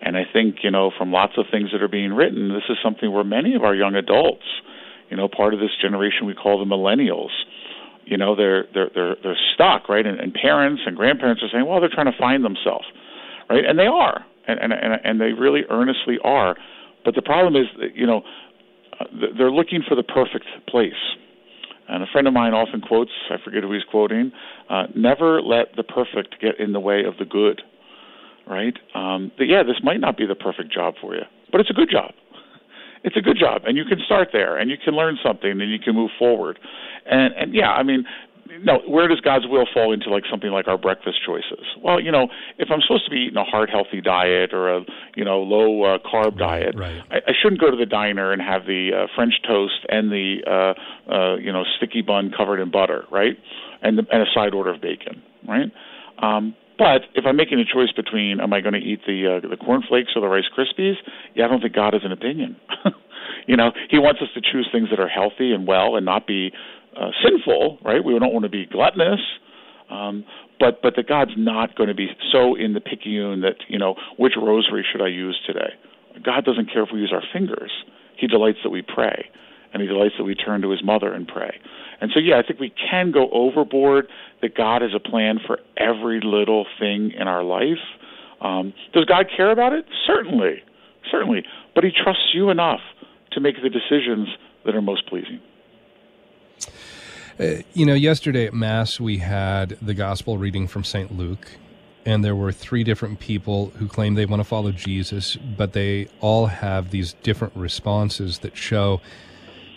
[0.02, 2.78] And I think you know from lots of things that are being written, this is
[2.84, 4.46] something where many of our young adults,
[5.10, 7.32] you know, part of this generation we call the millennials,
[8.08, 10.06] you know, they're they're they're they're stuck, right?
[10.06, 12.86] And, and parents and grandparents are saying, well, they're trying to find themselves,
[13.50, 13.66] right?
[13.66, 16.56] And they are, and and and, and they really earnestly are.
[17.04, 18.22] But the problem is, you know,
[19.00, 19.06] uh,
[19.38, 20.94] they're looking for the perfect place.
[21.90, 24.32] And a friend of mine often quotes, I forget who he's quoting,
[24.70, 27.62] uh, never let the perfect get in the way of the good.
[28.46, 28.78] Right?
[28.96, 31.74] Um, but yeah, this might not be the perfect job for you, but it's a
[31.74, 32.12] good job.
[33.04, 35.72] It's a good job, and you can start there, and you can learn something, and
[35.72, 36.60] you can move forward.
[37.06, 38.06] And and yeah, I mean,
[38.62, 41.66] no, where does God's will fall into like something like our breakfast choices?
[41.84, 44.82] Well, you know, if I'm supposed to be eating a heart healthy diet or a
[45.16, 47.02] you know low uh, carb diet, right.
[47.12, 50.38] I, I shouldn't go to the diner and have the uh, French toast and the
[50.46, 53.38] uh, uh, you know sticky bun covered in butter, right?
[53.82, 55.72] And the, and a side order of bacon, right?
[56.22, 59.48] Um, but if I'm making a choice between am I going to eat the uh,
[59.48, 60.96] the cornflakes or the Rice Krispies,
[61.36, 62.56] yeah, I don't think God has an opinion.
[63.48, 66.28] you know, He wants us to choose things that are healthy and well, and not
[66.28, 66.52] be
[67.00, 68.04] uh, sinful, right?
[68.04, 69.20] We don't want to be gluttonous,
[69.90, 70.26] um,
[70.60, 73.96] but but that God's not going to be so in the picayune that you know
[74.18, 75.74] which rosary should I use today.
[76.24, 77.72] God doesn't care if we use our fingers.
[78.18, 79.30] He delights that we pray,
[79.74, 81.60] and He delights that we turn to His mother and pray.
[82.00, 84.08] And so, yeah, I think we can go overboard.
[84.42, 87.82] That God has a plan for every little thing in our life.
[88.40, 89.86] Um, does God care about it?
[90.06, 90.62] Certainly,
[91.12, 91.44] certainly.
[91.74, 92.82] But He trusts you enough
[93.32, 94.28] to make the decisions
[94.66, 95.40] that are most pleasing.
[97.74, 101.16] You know, yesterday at Mass, we had the gospel reading from St.
[101.16, 101.48] Luke,
[102.06, 106.08] and there were three different people who claim they want to follow Jesus, but they
[106.20, 109.02] all have these different responses that show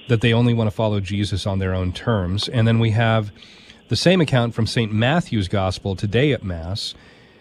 [0.09, 2.49] that they only want to follow Jesus on their own terms.
[2.49, 3.31] And then we have
[3.89, 4.93] the same account from St.
[4.93, 6.95] Matthew's gospel today at Mass.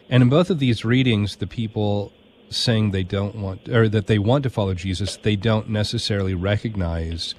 [0.10, 2.12] And in both of these readings, the people
[2.49, 7.36] saying they don't want, or that they want to follow Jesus, they don't necessarily recognize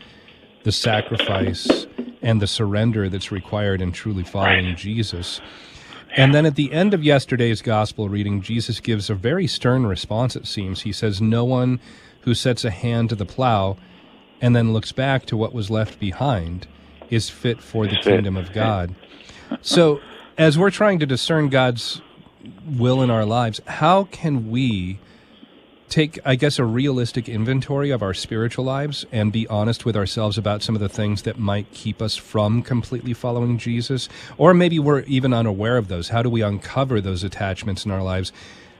[0.62, 1.86] the sacrifice
[2.22, 4.76] and the surrender that's required in truly following right.
[4.76, 5.40] Jesus.
[6.16, 10.34] And then at the end of yesterday's gospel reading, Jesus gives a very stern response,
[10.34, 10.82] it seems.
[10.82, 11.80] He says, No one
[12.22, 13.76] who sets a hand to the plow
[14.40, 16.66] and then looks back to what was left behind
[17.10, 18.94] is fit for the kingdom of God.
[19.62, 20.00] So,
[20.38, 22.00] as we're trying to discern God's
[22.66, 24.98] will in our lives, how can we
[25.90, 30.38] take, I guess, a realistic inventory of our spiritual lives and be honest with ourselves
[30.38, 34.08] about some of the things that might keep us from completely following Jesus?
[34.38, 36.08] Or maybe we're even unaware of those.
[36.08, 38.32] How do we uncover those attachments in our lives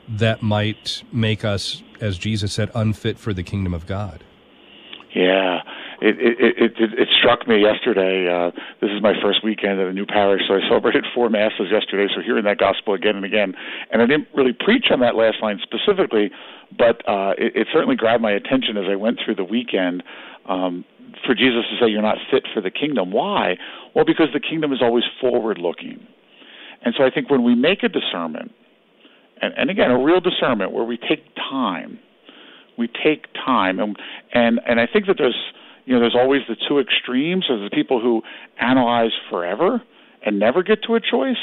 [0.09, 4.25] that might make us, as Jesus said, unfit for the kingdom of God?
[5.14, 5.62] Yeah
[6.00, 8.28] it it it, it, struck me yesterday.
[8.28, 11.68] Uh, this is my first weekend at a new parish, so I celebrated four masses
[11.70, 12.12] yesterday.
[12.14, 13.54] So hearing that gospel again and again,
[13.90, 16.30] and I didn't really preach on that last line specifically,
[16.76, 20.02] but uh, it, it certainly grabbed my attention as I went through the weekend.
[20.48, 20.84] Um,
[21.26, 23.10] for Jesus to say you're not fit for the kingdom.
[23.10, 23.56] Why?
[23.94, 26.06] Well, because the kingdom is always forward looking.
[26.82, 28.52] And so I think when we make a discernment,
[29.42, 31.98] and, and again, a real discernment where we take time,
[32.78, 33.96] we take time, and
[34.32, 35.36] and and I think that there's
[35.84, 37.46] you know, there's always the two extremes.
[37.48, 38.22] There's the people who
[38.60, 39.82] analyze forever
[40.24, 41.40] and never get to a choice,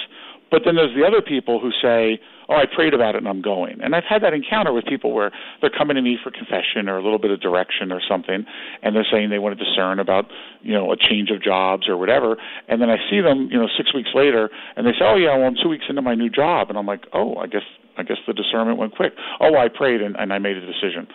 [0.50, 3.42] but then there's the other people who say, "Oh, I prayed about it and I'm
[3.42, 6.88] going." And I've had that encounter with people where they're coming to me for confession
[6.88, 8.46] or a little bit of direction or something,
[8.82, 10.26] and they're saying they want to discern about,
[10.62, 12.38] you know, a change of jobs or whatever.
[12.70, 15.36] And then I see them, you know, six weeks later, and they say, "Oh yeah,
[15.36, 17.66] well I'm two weeks into my new job," and I'm like, "Oh, I guess
[17.98, 19.14] I guess the discernment went quick.
[19.42, 21.08] Oh, I prayed and, and I made a decision."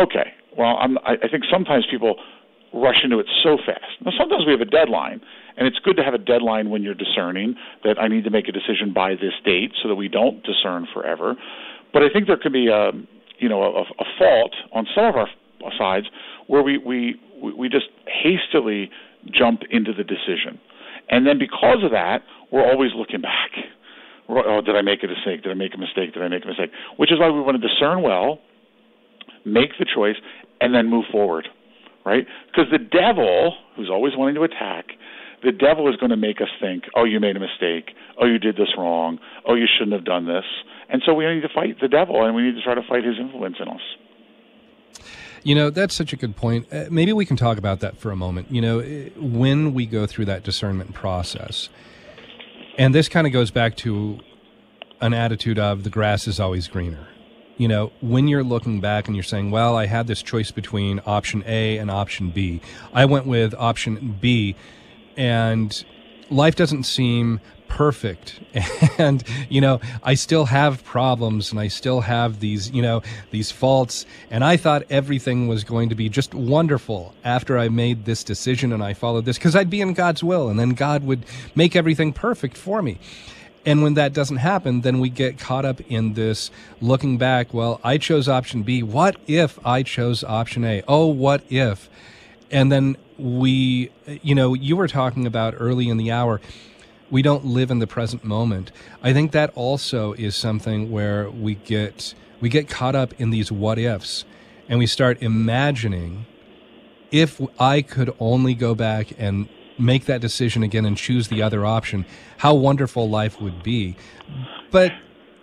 [0.00, 2.16] Okay, well, I'm, I, I think sometimes people
[2.72, 4.00] rush into it so fast.
[4.04, 5.20] Now, sometimes we have a deadline,
[5.56, 7.54] and it's good to have a deadline when you're discerning
[7.84, 10.86] that I need to make a decision by this date so that we don't discern
[10.92, 11.36] forever.
[11.92, 12.92] But I think there could be a,
[13.38, 15.28] you know, a, a fault on some of our
[15.78, 16.06] sides
[16.46, 17.20] where we, we,
[17.56, 18.90] we just hastily
[19.30, 20.58] jump into the decision.
[21.10, 23.50] And then because of that, we're always looking back.
[24.28, 25.42] oh, did I make a mistake?
[25.42, 26.14] Did I make a mistake?
[26.14, 26.70] Did I make a mistake?
[26.96, 28.38] Which is why we want to discern well,
[29.44, 30.16] make the choice,
[30.60, 31.48] and then move forward
[32.04, 32.26] right?
[32.46, 34.86] Because the devil, who's always wanting to attack,
[35.42, 37.94] the devil is going to make us think, oh, you made a mistake.
[38.20, 39.18] Oh, you did this wrong.
[39.46, 40.44] Oh, you shouldn't have done this.
[40.88, 43.04] And so we need to fight the devil and we need to try to fight
[43.04, 45.02] his influence in us.
[45.42, 46.72] You know, that's such a good point.
[46.72, 48.52] Uh, maybe we can talk about that for a moment.
[48.52, 48.84] You know, uh,
[49.20, 51.68] when we go through that discernment process,
[52.78, 54.20] and this kind of goes back to
[55.00, 57.08] an attitude of the grass is always greener
[57.56, 61.00] you know, when you're looking back and you're saying, well, I had this choice between
[61.06, 62.60] option A and option B,
[62.92, 64.56] I went with option B,
[65.16, 65.84] and
[66.30, 68.40] life doesn't seem perfect.
[68.98, 73.50] And you know i still have problems and i still have these you know these
[73.50, 74.04] faults.
[74.30, 78.72] And i thought everything was going to be just wonderful after i made this decision
[78.72, 81.74] and i followed this because i'd be in god's will and then god would make
[81.74, 82.98] everything perfect for me
[83.64, 87.54] and when that doesn't happen, then we get caught up in this looking back.
[87.54, 88.82] Well, I chose option B.
[88.82, 90.82] What if I chose option A?
[90.88, 91.88] Oh, what if?
[92.50, 93.90] And then we,
[94.22, 96.40] you know, you were talking about early in the hour,
[97.10, 98.72] we don't live in the present moment.
[99.02, 103.52] I think that also is something where we get we get caught up in these
[103.52, 104.24] what ifs
[104.68, 106.26] and we start imagining
[107.12, 109.48] if I could only go back and
[109.82, 112.06] make that decision again and choose the other option,
[112.38, 113.96] how wonderful life would be.
[114.70, 114.92] But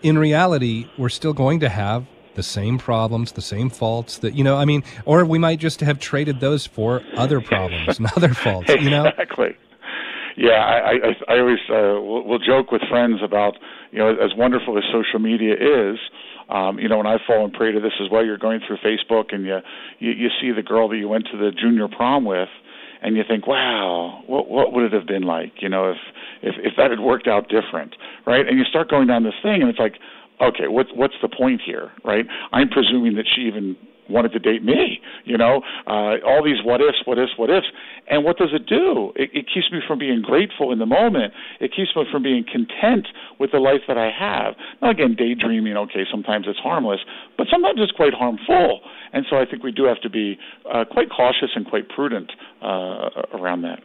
[0.02, 4.43] in reality, we're still going to have the same problems, the same faults that, you
[4.43, 8.34] know, I mean, or we might just have traded those for other problems and other
[8.45, 9.06] faults, you know?
[9.06, 9.58] Exactly.
[10.38, 13.58] Yeah, I, I, I always uh, will, will joke with friends about,
[13.91, 15.99] you know, as wonderful as social media is,
[16.49, 18.78] um, you know, when I fall and prey to this as well, you're going through
[18.78, 19.58] Facebook and you,
[19.99, 22.49] you you see the girl that you went to the junior prom with,
[23.02, 25.98] and you think, wow, what what would it have been like, you know, if
[26.42, 28.48] if if that had worked out different, right?
[28.48, 29.96] And you start going down this thing, and it's like,
[30.42, 32.26] okay, what's what's the point here, right?
[32.52, 33.78] I'm presuming that she even
[34.10, 37.67] wanted to date me, you know, uh, all these what ifs, what ifs, what ifs.
[38.08, 39.13] And what does it do?
[39.15, 41.34] It, it keeps me from being grateful in the moment.
[41.60, 43.08] It keeps me from being content
[43.39, 44.56] with the life that I have.
[44.82, 46.99] Now, again, daydreaming, okay, sometimes it's harmless,
[47.38, 48.82] but sometimes it's quite harmful.
[49.14, 50.38] And so I think we do have to be
[50.72, 52.32] uh, quite cautious and quite prudent
[52.62, 53.82] uh, around that.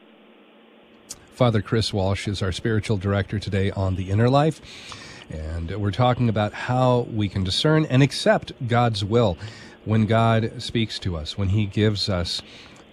[1.33, 4.61] Father Chris Walsh is our spiritual director today on The Inner Life.
[5.31, 9.37] And we're talking about how we can discern and accept God's will
[9.85, 12.43] when God speaks to us, when He gives us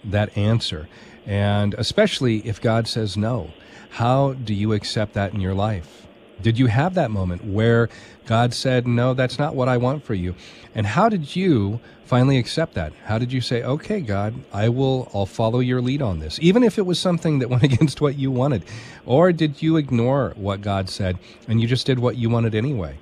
[0.04, 0.88] that answer.
[1.26, 3.50] And especially if God says no,
[3.90, 6.06] how do you accept that in your life?
[6.40, 7.88] Did you have that moment where
[8.26, 10.34] God said, No, that's not what I want for you?
[10.74, 12.92] And how did you finally accept that?
[13.04, 16.64] How did you say, Okay, God, I will, I'll follow your lead on this, even
[16.64, 18.64] if it was something that went against what you wanted?
[19.06, 22.98] Or did you ignore what God said and you just did what you wanted anyway?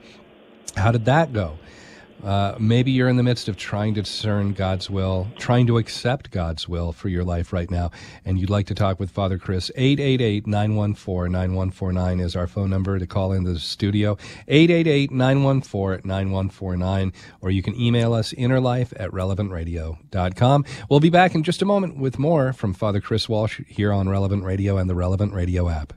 [0.76, 1.58] How did that go?
[2.24, 6.30] Uh, maybe you're in the midst of trying to discern God's will, trying to accept
[6.30, 7.90] God's will for your life right now,
[8.24, 9.70] and you'd like to talk with Father Chris.
[9.74, 14.18] 888 914 9149 is our phone number to call in the studio.
[14.48, 20.64] 888 914 9149, or you can email us innerlife at relevantradio.com.
[20.88, 24.08] We'll be back in just a moment with more from Father Chris Walsh here on
[24.08, 25.94] Relevant Radio and the Relevant Radio app.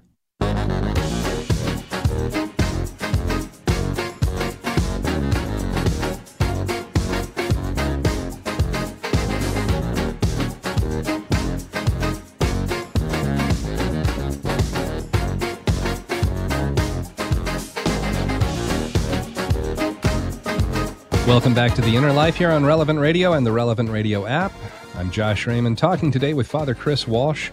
[21.33, 24.53] Welcome back to the Inner Life here on Relevant Radio and the Relevant Radio app.
[24.93, 27.49] I'm Josh Raymond talking today with Father Chris Walsh.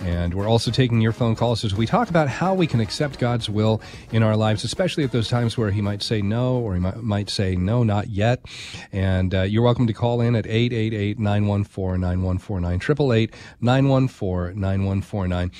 [0.00, 3.20] And we're also taking your phone calls as we talk about how we can accept
[3.20, 6.74] God's will in our lives, especially at those times where He might say no or
[6.74, 8.44] He might, might say no, not yet.
[8.90, 15.52] And uh, you're welcome to call in at 888 914 9149, 888 914 9149.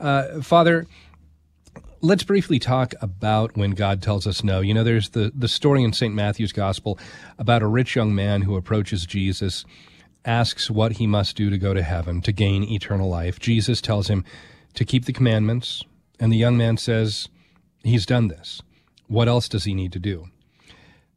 [0.00, 0.86] Uh, Father,
[2.02, 4.60] let's briefly talk about when God tells us no.
[4.60, 6.14] You know, there's the, the story in St.
[6.14, 6.98] Matthew's Gospel
[7.38, 9.64] about a rich young man who approaches Jesus,
[10.24, 13.38] asks what he must do to go to heaven, to gain eternal life.
[13.38, 14.24] Jesus tells him
[14.74, 15.84] to keep the commandments,
[16.18, 17.28] and the young man says,
[17.82, 18.60] He's done this.
[19.06, 20.26] What else does he need to do?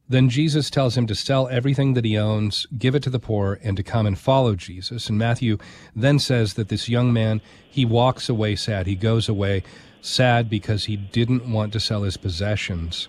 [0.08, 3.60] Then Jesus tells him to sell everything that he owns, give it to the poor,
[3.64, 5.10] and to come and follow Jesus.
[5.10, 5.58] And Matthew
[5.96, 8.86] then says that this young man, he walks away sad.
[8.86, 9.64] He goes away
[10.04, 13.08] sad because he didn't want to sell his possessions.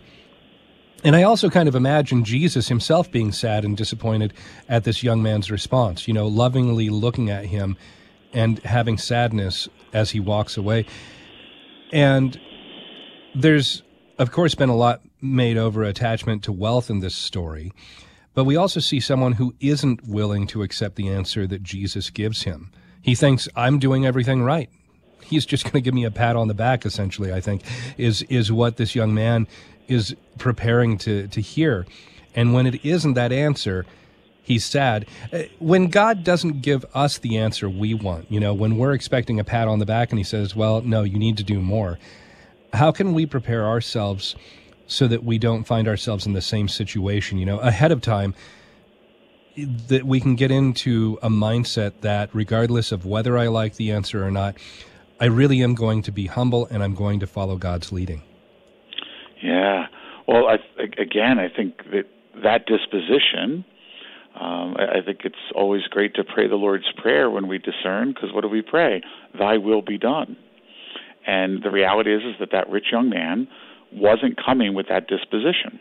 [1.02, 4.32] And I also kind of imagine Jesus himself being sad and disappointed
[4.68, 7.76] at this young man's response, you know, lovingly looking at him
[8.32, 10.86] and having sadness as he walks away.
[11.92, 12.40] And
[13.34, 13.82] there's,
[14.18, 17.72] of course, been a lot made over attachment to wealth in this story,
[18.34, 22.44] but we also see someone who isn't willing to accept the answer that Jesus gives
[22.44, 22.70] him.
[23.02, 24.70] He thinks, I'm doing everything right
[25.24, 26.84] he's just going to give me a pat on the back.
[26.86, 27.62] Essentially, I think
[27.96, 29.46] is is what this young man
[29.88, 31.86] is preparing to to hear,
[32.34, 33.86] and when it isn't that answer.
[34.46, 35.06] He's sad.
[35.32, 39.40] Uh, when God doesn't give us the answer we want, you know, when we're expecting
[39.40, 41.98] a pat on the back and he says, well, no, you need to do more,
[42.74, 44.36] how can we prepare ourselves
[44.86, 48.34] so that we don't find ourselves in the same situation, you know, ahead of time?
[49.56, 54.24] that we can get into a mindset that regardless of whether I like the answer
[54.24, 54.56] or not,
[55.20, 58.22] I really am going to be humble and I'm going to follow God's leading.
[59.42, 59.86] Yeah.
[60.26, 60.56] Well, I,
[61.00, 62.04] again, I think that
[62.42, 63.64] that disposition,
[64.40, 68.32] um, I think it's always great to pray the Lord's Prayer when we discern, because
[68.32, 69.02] what do we pray?
[69.38, 70.36] Thy will be done.
[71.26, 73.48] And the reality is, is that that rich young man
[73.92, 75.78] wasn't coming with that disposition.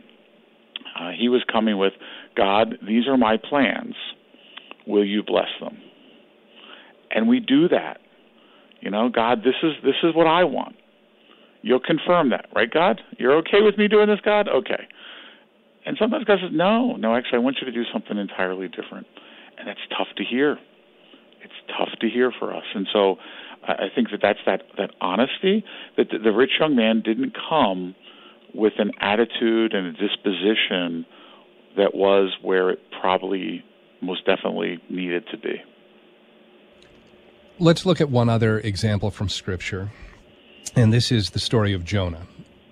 [0.99, 1.93] Uh, he was coming with,
[2.37, 3.95] God, these are my plans.
[4.85, 5.77] Will you bless them?
[7.09, 7.99] And we do that
[8.83, 10.75] you know, God, this is this is what I want.
[11.61, 12.99] You'll confirm that, right, God?
[13.17, 14.49] You're okay with me doing this, God?
[14.49, 14.87] Okay.
[15.85, 19.07] And sometimes God says, No, no, actually, I want you to do something entirely different.
[19.57, 20.57] And that's tough to hear.
[21.41, 22.65] It's tough to hear for us.
[22.75, 23.15] And so
[23.65, 25.63] I think that that's that, that honesty
[25.95, 27.95] that the, the rich young man didn't come
[28.53, 31.05] with an attitude and a disposition
[31.77, 33.63] that was where it probably
[34.01, 35.55] most definitely needed to be.
[37.59, 39.91] Let's look at one other example from Scripture,
[40.75, 42.25] and this is the story of Jonah.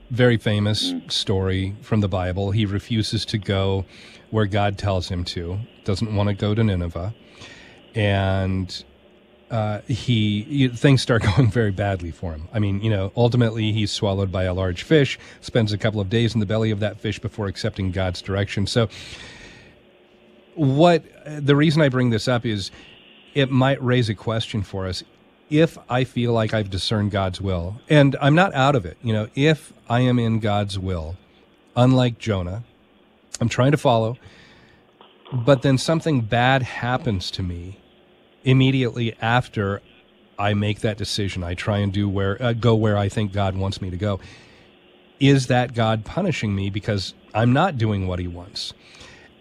[0.10, 2.50] Very famous story from the Bible.
[2.50, 3.86] He refuses to go
[4.32, 7.14] where God tells him to, doesn't want to go to Nineveh,
[7.94, 8.84] and
[9.52, 12.48] uh, he things start going very badly for him.
[12.52, 16.10] I mean, you know, ultimately he's swallowed by a large fish, spends a couple of
[16.10, 18.66] days in the belly of that fish before accepting God's direction.
[18.66, 18.90] So,
[20.56, 22.72] what the reason I bring this up is
[23.34, 25.04] it might raise a question for us
[25.50, 29.12] if I feel like I've discerned God's will, and I'm not out of it, you
[29.12, 31.18] know, if I am in God's will,
[31.76, 32.64] unlike Jonah,
[33.42, 34.18] I'm trying to follow,
[35.34, 37.80] but then something bad happens to me
[38.44, 39.82] immediately after
[40.40, 41.44] I make that decision.
[41.44, 44.20] I try and do where uh, go where I think God wants me to go.
[45.20, 48.74] Is that God punishing me because I'm not doing what He wants?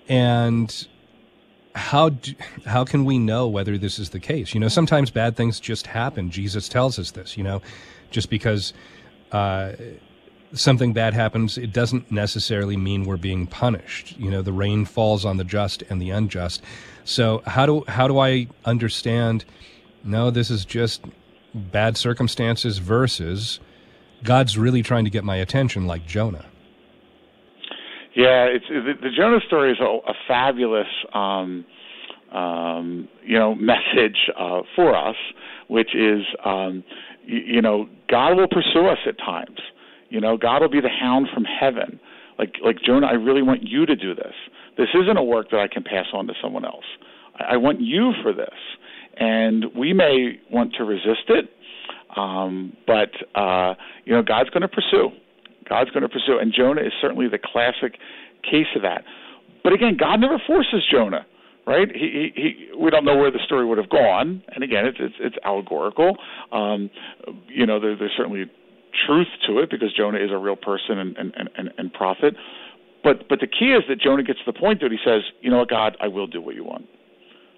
[0.08, 0.86] And
[1.74, 2.34] how do,
[2.66, 4.54] how can we know whether this is the case?
[4.54, 6.30] You know, sometimes bad things just happen.
[6.30, 7.36] Jesus tells us this.
[7.36, 7.62] You know,
[8.10, 8.72] just because
[9.32, 9.72] uh,
[10.52, 14.18] something bad happens, it doesn't necessarily mean we're being punished.
[14.18, 16.62] You know, the rain falls on the just and the unjust.
[17.04, 19.44] So how do how do I understand?
[20.02, 21.02] No, this is just
[21.54, 23.60] bad circumstances versus
[24.22, 26.46] God's really trying to get my attention, like Jonah.
[28.16, 31.64] Yeah, it's the, the Jonah story is a, a fabulous, um,
[32.32, 35.16] um, you know, message uh, for us,
[35.68, 36.82] which is, um,
[37.24, 39.60] you, you know, God will pursue us at times.
[40.08, 42.00] You know, God will be the hound from heaven.
[42.38, 44.34] Like, like Jonah, I really want you to do this.
[44.76, 46.84] This isn't a work that I can pass on to someone else.
[47.38, 48.48] I, I want you for this,
[49.16, 51.50] and we may want to resist it,
[52.16, 55.10] um, but uh, you know, God's going to pursue.
[55.70, 56.36] God's going to pursue.
[56.38, 57.94] And Jonah is certainly the classic
[58.42, 59.04] case of that.
[59.62, 61.24] But again, God never forces Jonah,
[61.66, 61.88] right?
[61.94, 64.42] He, he, he we don't know where the story would have gone.
[64.54, 66.16] And again, it's it's, it's allegorical.
[66.50, 66.90] Um,
[67.46, 68.50] you know, there, there's certainly
[69.06, 72.34] truth to it because Jonah is a real person and and, and, and prophet.
[73.04, 75.50] But but the key is that Jonah gets to the point that he says, you
[75.50, 76.86] know what, God, I will do what you want.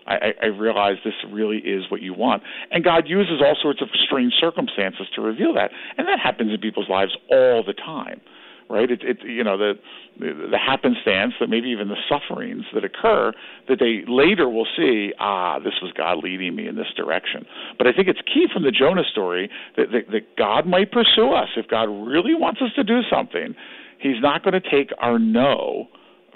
[0.07, 2.43] I, I realize this really is what you want.
[2.71, 6.61] And God uses all sorts of strange circumstances to reveal that, and that happens in
[6.61, 8.21] people's lives all the time,
[8.69, 8.91] right?
[8.91, 9.75] It, it you know the,
[10.19, 13.33] the happenstance that maybe even the sufferings that occur
[13.69, 17.47] that they later will see, ah, this was God leading me in this direction.
[17.79, 21.33] But I think it's key from the Jonah story that that, that God might pursue
[21.33, 23.55] us if God really wants us to do something.
[23.99, 25.87] He's not going to take our no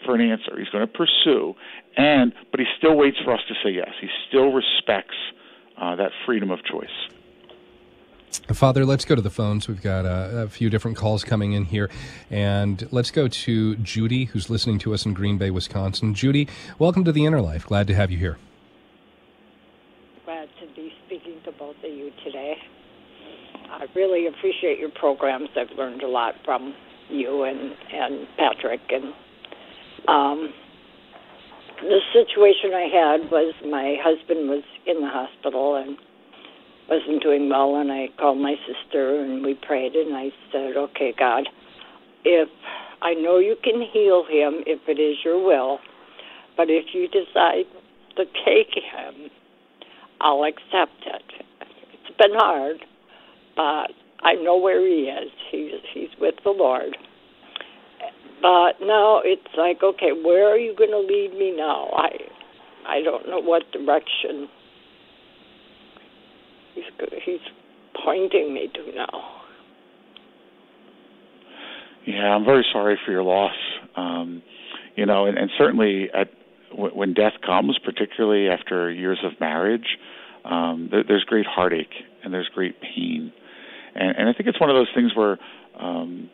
[0.04, 0.58] for an answer.
[0.58, 1.54] He's going to pursue,
[1.96, 3.90] and but he still waits for us to say yes.
[4.00, 5.16] He still respects
[5.80, 6.88] uh, that freedom of choice.
[8.52, 9.66] Father, let's go to the phones.
[9.66, 11.90] We've got a, a, few different calls coming in here.
[12.30, 16.14] And let's go to Judy, who's listening to us in Green Bay, Wisconsin.
[16.14, 17.66] Judy, welcome to the Inner Life.
[17.66, 18.38] Glad to have you here.
[20.24, 22.56] Glad to be speaking to both of you today.
[23.70, 25.48] I really appreciate your programs.
[25.56, 26.74] I've learned a lot from
[27.08, 29.12] you and, and Patrick and
[30.08, 30.52] um,
[31.82, 35.96] the situation I had was my husband was in the hospital and
[36.88, 41.12] wasn't doing well, and I called my sister and we prayed, and I said, "Okay,
[41.18, 41.48] God,
[42.24, 42.48] if
[43.02, 45.80] I know you can heal him, if it is your will,
[46.56, 47.66] but if you decide
[48.16, 49.30] to take him,
[50.20, 51.44] I'll accept it.
[51.92, 52.78] It's been hard,
[53.54, 53.92] but
[54.22, 55.30] I know where he is.
[55.50, 56.96] He's he's with the Lord."
[58.42, 61.88] But now it's like, okay, where are you going to lead me now?
[61.92, 62.08] I,
[62.86, 64.48] I don't know what direction
[66.74, 66.84] he's
[67.24, 67.40] he's
[68.04, 69.32] pointing me to now.
[72.06, 73.56] Yeah, I'm very sorry for your loss.
[73.96, 74.42] Um,
[74.94, 76.28] you know, and, and certainly at
[76.72, 79.98] when death comes, particularly after years of marriage,
[80.44, 83.32] um, there, there's great heartache and there's great pain,
[83.94, 85.38] and, and I think it's one of those things where
[85.78, 86.30] um,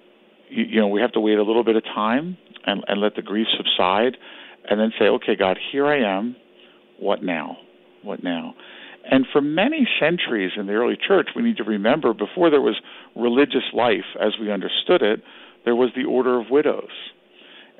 [0.52, 2.36] you, know we have to wait a little bit of time
[2.66, 4.16] and, and let the grief subside,
[4.68, 6.36] and then say, okay, God, here I am.
[6.98, 7.56] What now?
[8.02, 8.54] What now?
[9.10, 12.80] And for many centuries in the early church, we need to remember before there was
[13.16, 15.22] religious life as we understood it,
[15.64, 16.90] there was the order of widows.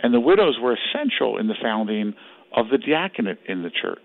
[0.03, 2.14] And the widows were essential in the founding
[2.57, 3.99] of the diaconate in the church.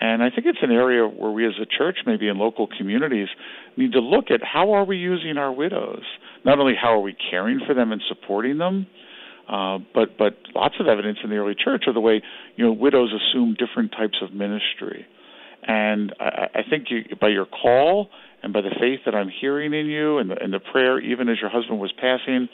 [0.00, 3.28] And I think it's an area where we as a church, maybe in local communities,
[3.76, 6.04] need to look at how are we using our widows?
[6.44, 8.86] Not only how are we caring for them and supporting them,
[9.48, 12.22] uh, but but lots of evidence in the early church of the way
[12.56, 15.06] you know widows assume different types of ministry.
[15.62, 18.08] And I, I think you, by your call
[18.42, 21.28] and by the faith that I'm hearing in you and the, and the prayer, even
[21.28, 22.48] as your husband was passing,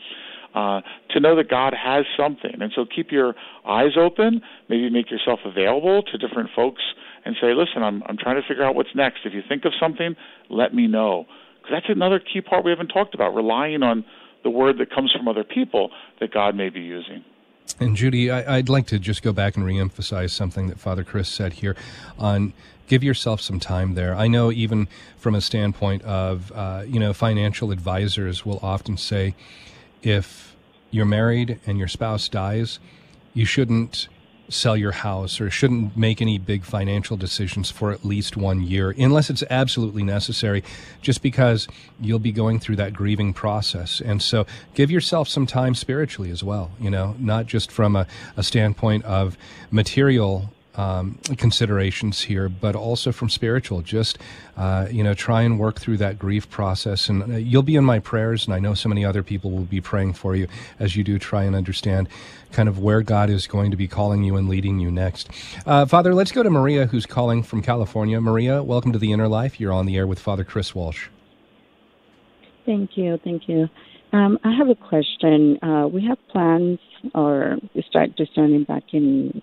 [0.54, 0.80] uh,
[1.10, 2.56] to know that God has something.
[2.60, 3.34] And so keep your
[3.66, 6.82] eyes open, maybe make yourself available to different folks
[7.24, 9.20] and say, listen, I'm, I'm trying to figure out what's next.
[9.24, 10.16] If you think of something,
[10.48, 11.26] let me know.
[11.70, 14.04] That's another key part we haven't talked about, relying on
[14.42, 15.90] the word that comes from other people
[16.20, 17.24] that God may be using.
[17.80, 21.28] And Judy, I, would like to just go back and reemphasize something that Father Chris
[21.28, 21.76] said here
[22.18, 22.52] on
[22.86, 24.14] give yourself some time there.
[24.14, 29.34] I know even from a standpoint of, uh, you know, financial advisors will often say
[30.02, 30.54] if
[30.90, 32.78] you're married and your spouse dies,
[33.34, 34.08] you shouldn't
[34.48, 38.94] sell your house or shouldn't make any big financial decisions for at least one year
[38.98, 40.62] unless it's absolutely necessary
[41.02, 41.66] just because
[42.00, 44.00] you'll be going through that grieving process.
[44.00, 48.06] And so give yourself some time spiritually as well you know not just from a,
[48.36, 49.36] a standpoint of
[49.70, 53.82] material um, considerations here, but also from spiritual.
[53.82, 54.18] Just
[54.56, 57.84] uh, you know, try and work through that grief process, and uh, you'll be in
[57.84, 58.46] my prayers.
[58.46, 60.48] And I know so many other people will be praying for you
[60.78, 62.08] as you do try and understand
[62.52, 65.28] kind of where God is going to be calling you and leading you next.
[65.66, 68.20] Uh, Father, let's go to Maria, who's calling from California.
[68.20, 69.60] Maria, welcome to the Inner Life.
[69.60, 71.08] You're on the air with Father Chris Walsh.
[72.64, 73.68] Thank you, thank you.
[74.12, 75.62] Um, I have a question.
[75.62, 76.78] Uh, we have plans,
[77.14, 77.58] or
[77.88, 79.42] start discerning back in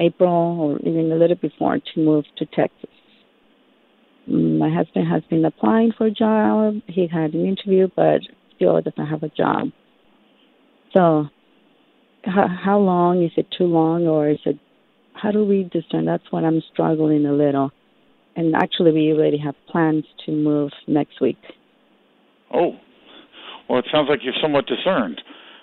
[0.00, 2.90] April or even a little before to move to Texas.
[4.28, 6.74] Mm, my husband has been applying for a job.
[6.86, 8.20] He had an interview, but
[8.54, 9.68] still doesn't have a job.
[10.94, 11.26] So,
[12.24, 14.58] how, how long is it too long, or is it?
[15.14, 16.04] How do we discern?
[16.04, 17.70] That's what I'm struggling a little.
[18.34, 21.38] And actually, we already have plans to move next week.
[22.52, 22.72] Oh,
[23.68, 25.20] well, it sounds like you're somewhat discerned.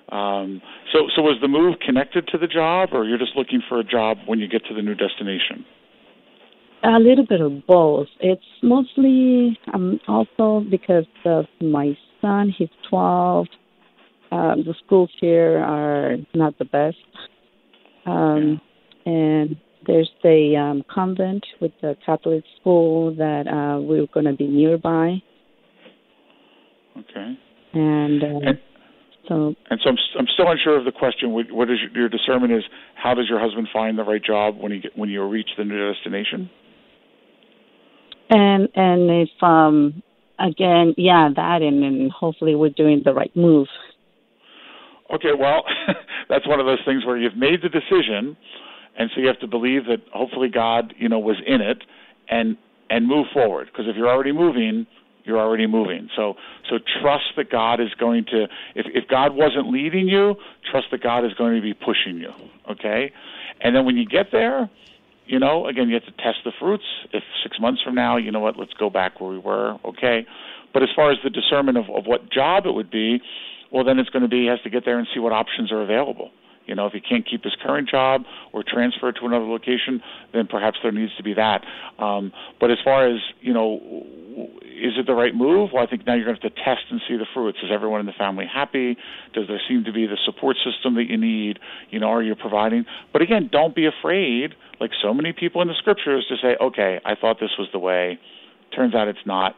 [0.09, 3.79] Um, so, so was the move connected to the job, or you're just looking for
[3.79, 5.65] a job when you get to the new destination?
[6.83, 8.07] A little bit of both.
[8.19, 12.53] It's mostly um, also because of my son.
[12.55, 13.47] He's 12.
[14.31, 16.97] Um, the schools here are not the best.
[18.05, 18.59] Um,
[19.05, 19.55] and
[19.87, 25.21] there's a um, convent with a Catholic school that uh, we're going to be nearby.
[26.97, 27.37] Okay.
[27.73, 28.59] And, uh, and
[29.27, 29.55] so.
[29.69, 31.31] And so I'm, I'm still unsure of the question.
[31.31, 32.63] What, what is your, your discernment is?
[32.95, 35.63] How does your husband find the right job when he get, when you reach the
[35.63, 36.49] new destination?
[38.29, 40.01] And and if um
[40.39, 43.67] again, yeah, that and, and hopefully we're doing the right move.
[45.13, 45.63] Okay, well,
[46.29, 48.35] that's one of those things where you've made the decision,
[48.97, 51.83] and so you have to believe that hopefully God, you know, was in it,
[52.29, 52.57] and
[52.89, 53.67] and move forward.
[53.71, 54.87] Because if you're already moving,
[55.23, 56.09] you're already moving.
[56.15, 56.35] So
[56.69, 58.43] so trust that God is going to.
[58.75, 60.35] If if God wasn't leading you,
[60.69, 62.31] trust that God is going to be pushing you.
[62.69, 63.11] Okay,
[63.61, 64.69] and then when you get there,
[65.25, 66.83] you know, again, you have to test the fruits.
[67.11, 70.25] If six months from now, you know what, let's go back where we were, okay?
[70.73, 73.21] But as far as the discernment of, of what job it would be,
[73.71, 75.71] well, then it's going to be he has to get there and see what options
[75.71, 76.31] are available.
[76.65, 78.21] You know, if he can't keep his current job
[78.53, 80.01] or transfer to another location,
[80.33, 81.61] then perhaps there needs to be that.
[81.99, 83.79] Um, but as far as you know,
[84.93, 85.71] is it the right move?
[85.73, 87.57] Well, I think now you're going to have to test and see the fruits.
[87.63, 88.95] Is everyone in the family happy?
[89.33, 91.59] Does there seem to be the support system that you need?
[91.89, 92.85] You know, are you providing?
[93.11, 96.99] But again, don't be afraid, like so many people in the scriptures, to say, okay,
[97.03, 98.19] I thought this was the way.
[98.75, 99.55] Turns out it's not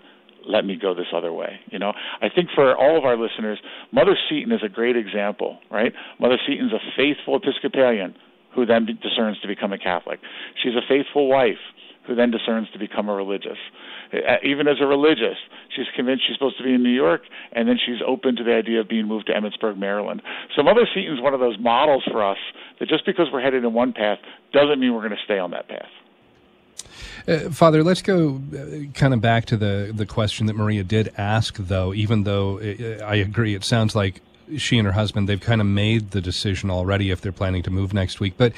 [0.47, 1.59] let me go this other way.
[1.71, 3.59] You know, I think for all of our listeners,
[3.91, 5.91] Mother Seton is a great example, right?
[6.19, 8.15] Mother Seton's a faithful Episcopalian
[8.53, 10.19] who then discerns to become a Catholic.
[10.61, 11.57] She's a faithful wife
[12.07, 13.57] who then discerns to become a religious.
[14.43, 15.37] Even as a religious,
[15.75, 18.53] she's convinced she's supposed to be in New York, and then she's open to the
[18.53, 20.21] idea of being moved to Emmitsburg, Maryland.
[20.55, 22.37] So Mother Seton's one of those models for us
[22.79, 24.19] that just because we're headed in one path
[24.53, 25.89] doesn't mean we're going to stay on that path.
[27.27, 31.11] Uh, Father, let's go uh, kind of back to the, the question that Maria did
[31.17, 34.21] ask, though, even though it, uh, I agree, it sounds like
[34.57, 37.71] she and her husband, they've kind of made the decision already if they're planning to
[37.71, 38.35] move next week.
[38.37, 38.53] But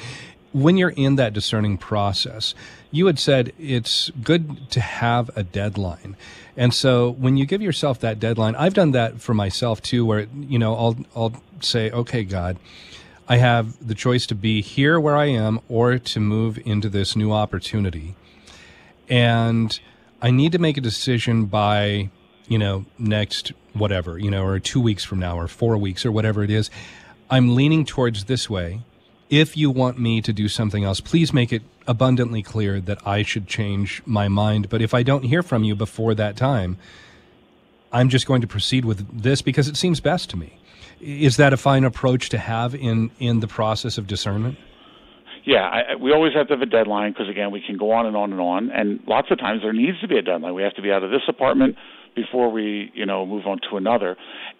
[0.52, 2.54] when you're in that discerning process,
[2.90, 6.16] you had said it's good to have a deadline.
[6.56, 10.26] And so when you give yourself that deadline, I've done that for myself too, where,
[10.34, 12.58] you know, I'll, I'll say, okay, God,
[13.28, 17.14] I have the choice to be here where I am or to move into this
[17.14, 18.16] new opportunity
[19.08, 19.78] and
[20.20, 22.10] I need to make a decision by,
[22.48, 26.12] you know, next whatever, you know, or two weeks from now, or four weeks, or
[26.12, 26.70] whatever it is.
[27.30, 28.80] I'm leaning towards this way.
[29.30, 33.22] If you want me to do something else, please make it abundantly clear that I
[33.22, 34.68] should change my mind.
[34.68, 36.78] But if I don't hear from you before that time,
[37.92, 40.58] I'm just going to proceed with this because it seems best to me.
[41.00, 44.58] Is that a fine approach to have in in the process of discernment?
[45.48, 48.04] yeah, I, we always have to have a deadline because again, we can go on
[48.04, 50.52] and on and on, and lots of times there needs to be a deadline.
[50.52, 51.76] We have to be out of this apartment
[52.14, 54.18] before we, you know, move on to another,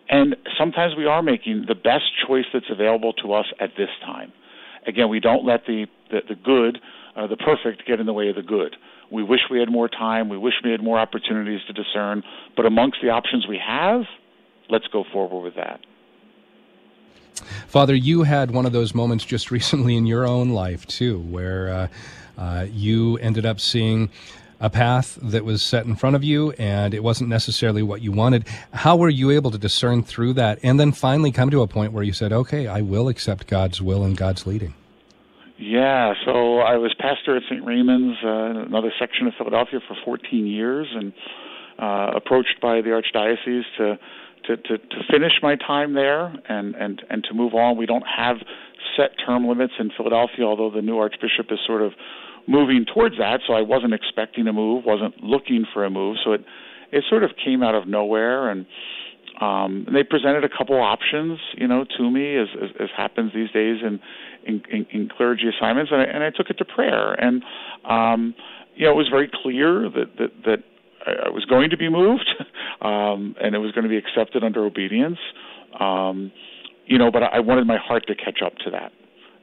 [0.09, 4.33] and sometimes we are making the best choice that's available to us at this time.
[4.89, 6.81] Again, we don't let the the, the good,
[7.15, 8.75] uh, the perfect, get in the way of the good.
[9.11, 10.29] We wish we had more time.
[10.29, 12.23] We wish we had more opportunities to discern.
[12.57, 14.03] But amongst the options we have,
[14.69, 15.81] let's go forward with that.
[17.67, 21.69] Father, you had one of those moments just recently in your own life, too, where
[21.69, 21.89] uh,
[22.39, 24.11] uh, you ended up seeing
[24.61, 28.13] a path that was set in front of you and it wasn't necessarily what you
[28.13, 28.47] wanted.
[28.73, 31.93] How were you able to discern through that and then finally come to a point
[31.93, 34.75] where you said, okay, I will accept God's will and God's leading?
[35.59, 37.65] Yeah, so I was pastor at St.
[37.65, 41.13] Raymond's, uh, another section of Philadelphia, for 14 years, and
[41.81, 43.99] uh, approached by the archdiocese to
[44.49, 47.77] to, to, to finish my time there and, and, and to move on.
[47.77, 48.37] We don't have
[48.97, 51.93] set term limits in Philadelphia, although the new archbishop is sort of
[52.49, 53.41] moving towards that.
[53.47, 56.17] So I wasn't expecting a move, wasn't looking for a move.
[56.25, 56.45] So it
[56.91, 58.67] it sort of came out of nowhere, and
[59.41, 63.33] um, and they presented a couple options, you know, to me as as, as happens
[63.35, 64.01] these days in
[64.47, 67.45] in, in, in clergy assignments, and I, and I took it to prayer, and
[67.85, 68.35] um,
[68.75, 70.59] you know, it was very clear that that that
[71.07, 72.29] I was going to be moved,
[72.81, 75.19] um, and it was going to be accepted under obedience.
[75.79, 76.33] Um,
[76.87, 78.93] you know, but I wanted my heart to catch up to that.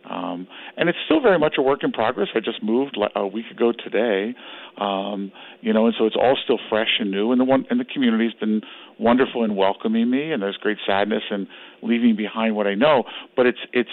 [0.10, 0.48] Um,
[0.78, 2.28] and it's still very much a work in progress.
[2.36, 4.36] I just moved a week ago today,
[4.78, 5.32] um,
[5.62, 7.32] you know, and so it's all still fresh and new.
[7.32, 8.62] And the one and the community's been
[9.00, 11.48] wonderful in welcoming me, and there's great sadness in
[11.82, 13.04] leaving behind what I know.
[13.36, 13.90] But it's it's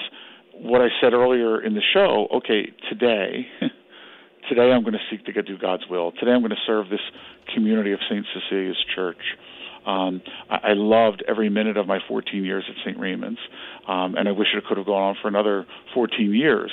[0.54, 2.28] what I said earlier in the show.
[2.36, 3.46] Okay, today.
[4.48, 6.12] today I'm going to seek to do God's will.
[6.12, 7.00] Today I'm going to serve this
[7.54, 8.26] community of St.
[8.34, 9.22] Cecilia's Church.
[9.86, 12.98] Um, I, I loved every minute of my 14 years at St.
[12.98, 13.40] Raymond's,
[13.88, 16.70] um, and I wish it could have gone on for another 14 years.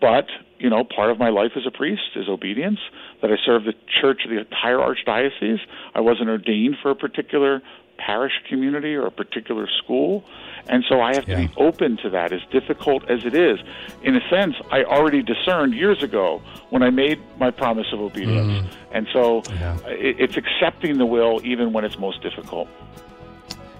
[0.00, 0.26] But
[0.58, 2.78] you know, part of my life as a priest is obedience.
[3.22, 5.60] That I serve the church of the entire archdiocese.
[5.94, 7.62] I wasn't ordained for a particular
[7.98, 10.24] parish community or a particular school.
[10.68, 13.58] And so I have to be open to that, as difficult as it is.
[14.02, 18.66] In a sense, I already discerned years ago when I made my promise of obedience.
[18.66, 18.70] Mm.
[18.92, 19.78] And so yeah.
[19.86, 22.68] it's accepting the will even when it's most difficult.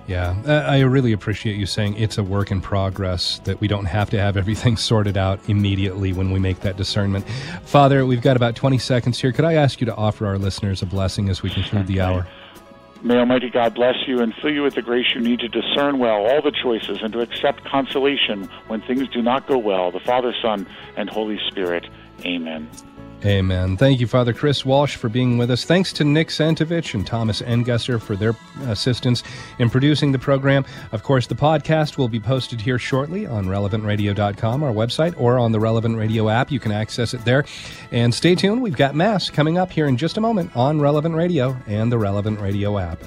[0.08, 4.08] Yeah, I really appreciate you saying it's a work in progress, that we don't have
[4.10, 7.28] to have everything sorted out immediately when we make that discernment.
[7.64, 9.32] Father, we've got about 20 seconds here.
[9.32, 12.26] Could I ask you to offer our listeners a blessing as we conclude the hour?
[13.02, 15.98] May Almighty God bless you and fill you with the grace you need to discern
[15.98, 19.92] well all the choices and to accept consolation when things do not go well.
[19.92, 21.86] The Father, Son, and Holy Spirit.
[22.24, 22.68] Amen.
[23.24, 23.76] Amen.
[23.76, 25.64] Thank you, Father Chris Walsh, for being with us.
[25.64, 29.24] Thanks to Nick Santovich and Thomas Engesser for their assistance
[29.58, 30.64] in producing the program.
[30.92, 35.50] Of course, the podcast will be posted here shortly on relevantradio.com, our website, or on
[35.50, 36.52] the Relevant Radio app.
[36.52, 37.44] You can access it there.
[37.90, 38.62] And stay tuned.
[38.62, 41.98] We've got Mass coming up here in just a moment on Relevant Radio and the
[41.98, 43.02] Relevant Radio app.